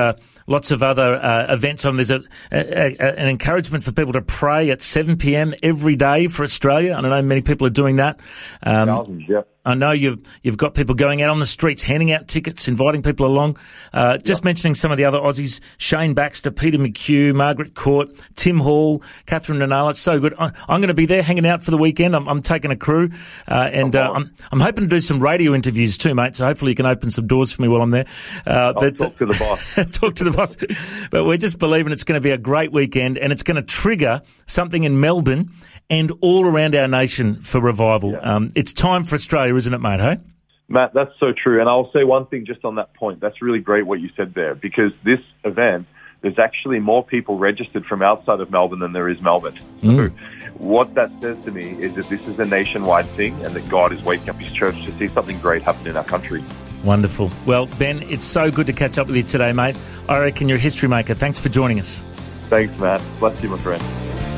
Lots 0.47 0.71
of 0.71 0.83
other 0.83 1.15
uh, 1.15 1.53
events 1.53 1.85
on. 1.85 1.95
There's 1.95 2.11
a, 2.11 2.21
a, 2.51 2.95
a, 2.99 3.19
an 3.19 3.27
encouragement 3.29 3.83
for 3.83 3.91
people 3.91 4.13
to 4.13 4.21
pray 4.21 4.69
at 4.71 4.81
7 4.81 5.17
p.m. 5.17 5.53
every 5.63 5.95
day 5.95 6.27
for 6.27 6.43
Australia. 6.43 6.93
I 6.93 7.01
know 7.01 7.21
many 7.21 7.41
people 7.41 7.67
are 7.67 7.71
doing 7.71 7.97
that. 7.97 8.19
Um, 8.61 8.87
Thousands, 8.87 9.23
yeah. 9.27 9.41
I 9.65 9.75
know 9.75 9.91
you've 9.91 10.19
you've 10.41 10.57
got 10.57 10.73
people 10.73 10.93
going 10.93 11.21
out 11.21 11.29
on 11.29 11.39
the 11.39 11.45
streets, 11.45 11.83
handing 11.83 12.11
out 12.11 12.27
tickets, 12.27 12.67
inviting 12.67 13.01
people 13.01 13.25
along. 13.25 13.57
Uh, 13.93 14.17
just 14.17 14.43
mentioning 14.43 14.75
some 14.75 14.91
of 14.91 14.97
the 14.97 15.05
other 15.05 15.19
Aussies: 15.19 15.61
Shane 15.77 16.13
Baxter, 16.13 16.51
Peter 16.51 16.77
McHugh, 16.77 17.33
Margaret 17.33 17.73
Court, 17.73 18.09
Tim 18.35 18.59
Hall, 18.59 19.01
Katherine 19.25 19.59
Ruonala. 19.59 19.91
It's 19.91 19.99
so 19.99 20.19
good. 20.19 20.33
I, 20.37 20.51
I'm 20.67 20.81
going 20.81 20.89
to 20.89 20.93
be 20.93 21.05
there, 21.05 21.23
hanging 21.23 21.45
out 21.45 21.63
for 21.63 21.71
the 21.71 21.77
weekend. 21.77 22.15
I'm, 22.15 22.27
I'm 22.27 22.41
taking 22.41 22.71
a 22.71 22.75
crew, 22.75 23.11
uh, 23.47 23.69
and 23.71 23.95
uh, 23.95 24.11
I'm 24.13 24.33
I'm 24.51 24.59
hoping 24.59 24.83
to 24.83 24.89
do 24.89 24.99
some 24.99 25.19
radio 25.19 25.53
interviews 25.53 25.97
too, 25.97 26.13
mate. 26.13 26.35
So 26.35 26.45
hopefully 26.45 26.71
you 26.71 26.75
can 26.75 26.85
open 26.85 27.09
some 27.09 27.27
doors 27.27 27.53
for 27.53 27.61
me 27.61 27.69
while 27.69 27.81
I'm 27.81 27.91
there. 27.91 28.05
Uh, 28.45 28.73
I'll 28.75 28.91
talk 28.91 29.17
to 29.17 29.25
the 29.25 29.35
boss. 29.39 29.73
talk 29.97 30.15
to 30.15 30.23
the 30.25 30.31
boss. 30.31 30.57
But 31.09 31.25
we're 31.25 31.37
just 31.37 31.57
believing 31.57 31.93
it's 31.93 32.03
going 32.03 32.19
to 32.19 32.23
be 32.23 32.31
a 32.31 32.37
great 32.37 32.73
weekend 32.73 33.17
and 33.17 33.31
it's 33.31 33.43
going 33.43 33.55
to 33.55 33.61
trigger 33.61 34.21
something 34.45 34.83
in 34.83 34.99
Melbourne 34.99 35.51
and 35.93 36.11
all 36.21 36.47
around 36.47 36.73
our 36.73 36.87
nation 36.87 37.39
for 37.39 37.61
revival. 37.61 38.17
Um, 38.19 38.49
it's 38.55 38.73
time 38.73 39.03
for 39.03 39.13
Australia, 39.13 39.55
isn't 39.55 39.73
it, 39.73 39.77
mate? 39.77 39.99
Hey? 39.99 40.17
Matt, 40.67 40.91
that's 40.95 41.11
so 41.19 41.33
true. 41.33 41.59
And 41.59 41.69
I'll 41.69 41.91
say 41.91 42.03
one 42.03 42.25
thing 42.25 42.47
just 42.47 42.65
on 42.65 42.75
that 42.75 42.95
point. 42.95 43.19
That's 43.19 43.43
really 43.43 43.59
great 43.59 43.85
what 43.85 43.99
you 43.99 44.09
said 44.17 44.33
there 44.33 44.55
because 44.55 44.91
this 45.05 45.19
event, 45.43 45.85
there's 46.21 46.39
actually 46.39 46.79
more 46.79 47.05
people 47.05 47.37
registered 47.37 47.85
from 47.85 48.01
outside 48.01 48.39
of 48.39 48.49
Melbourne 48.49 48.79
than 48.79 48.93
there 48.93 49.07
is 49.07 49.21
Melbourne. 49.21 49.59
So 49.83 50.09
what 50.57 50.95
that 50.95 51.11
says 51.21 51.37
to 51.45 51.51
me 51.51 51.73
is 51.73 51.93
that 51.93 52.09
this 52.09 52.21
is 52.21 52.39
a 52.39 52.45
nationwide 52.45 53.07
thing 53.09 53.39
and 53.45 53.53
that 53.55 53.69
God 53.69 53.93
is 53.93 54.01
waking 54.01 54.29
up 54.29 54.37
his 54.37 54.51
church 54.51 54.83
to 54.85 54.97
see 54.97 55.09
something 55.09 55.37
great 55.39 55.61
happen 55.61 55.85
in 55.85 55.95
our 55.95 56.03
country. 56.03 56.43
Wonderful. 56.83 57.29
Well, 57.45 57.67
Ben, 57.77 58.01
it's 58.09 58.25
so 58.25 58.49
good 58.49 58.65
to 58.65 58.73
catch 58.73 58.97
up 58.97 59.05
with 59.05 59.15
you 59.15 59.23
today, 59.23 59.53
mate. 59.53 59.75
I 60.09 60.17
reckon 60.17 60.49
you're 60.49 60.57
a 60.57 60.61
history 60.61 60.89
maker. 60.89 61.13
Thanks 61.13 61.37
for 61.37 61.49
joining 61.49 61.79
us. 61.79 62.03
Thanks, 62.49 62.75
Matt. 62.79 63.01
Bless 63.19 63.41
you, 63.43 63.49
my 63.49 63.59
friend. 63.59 64.12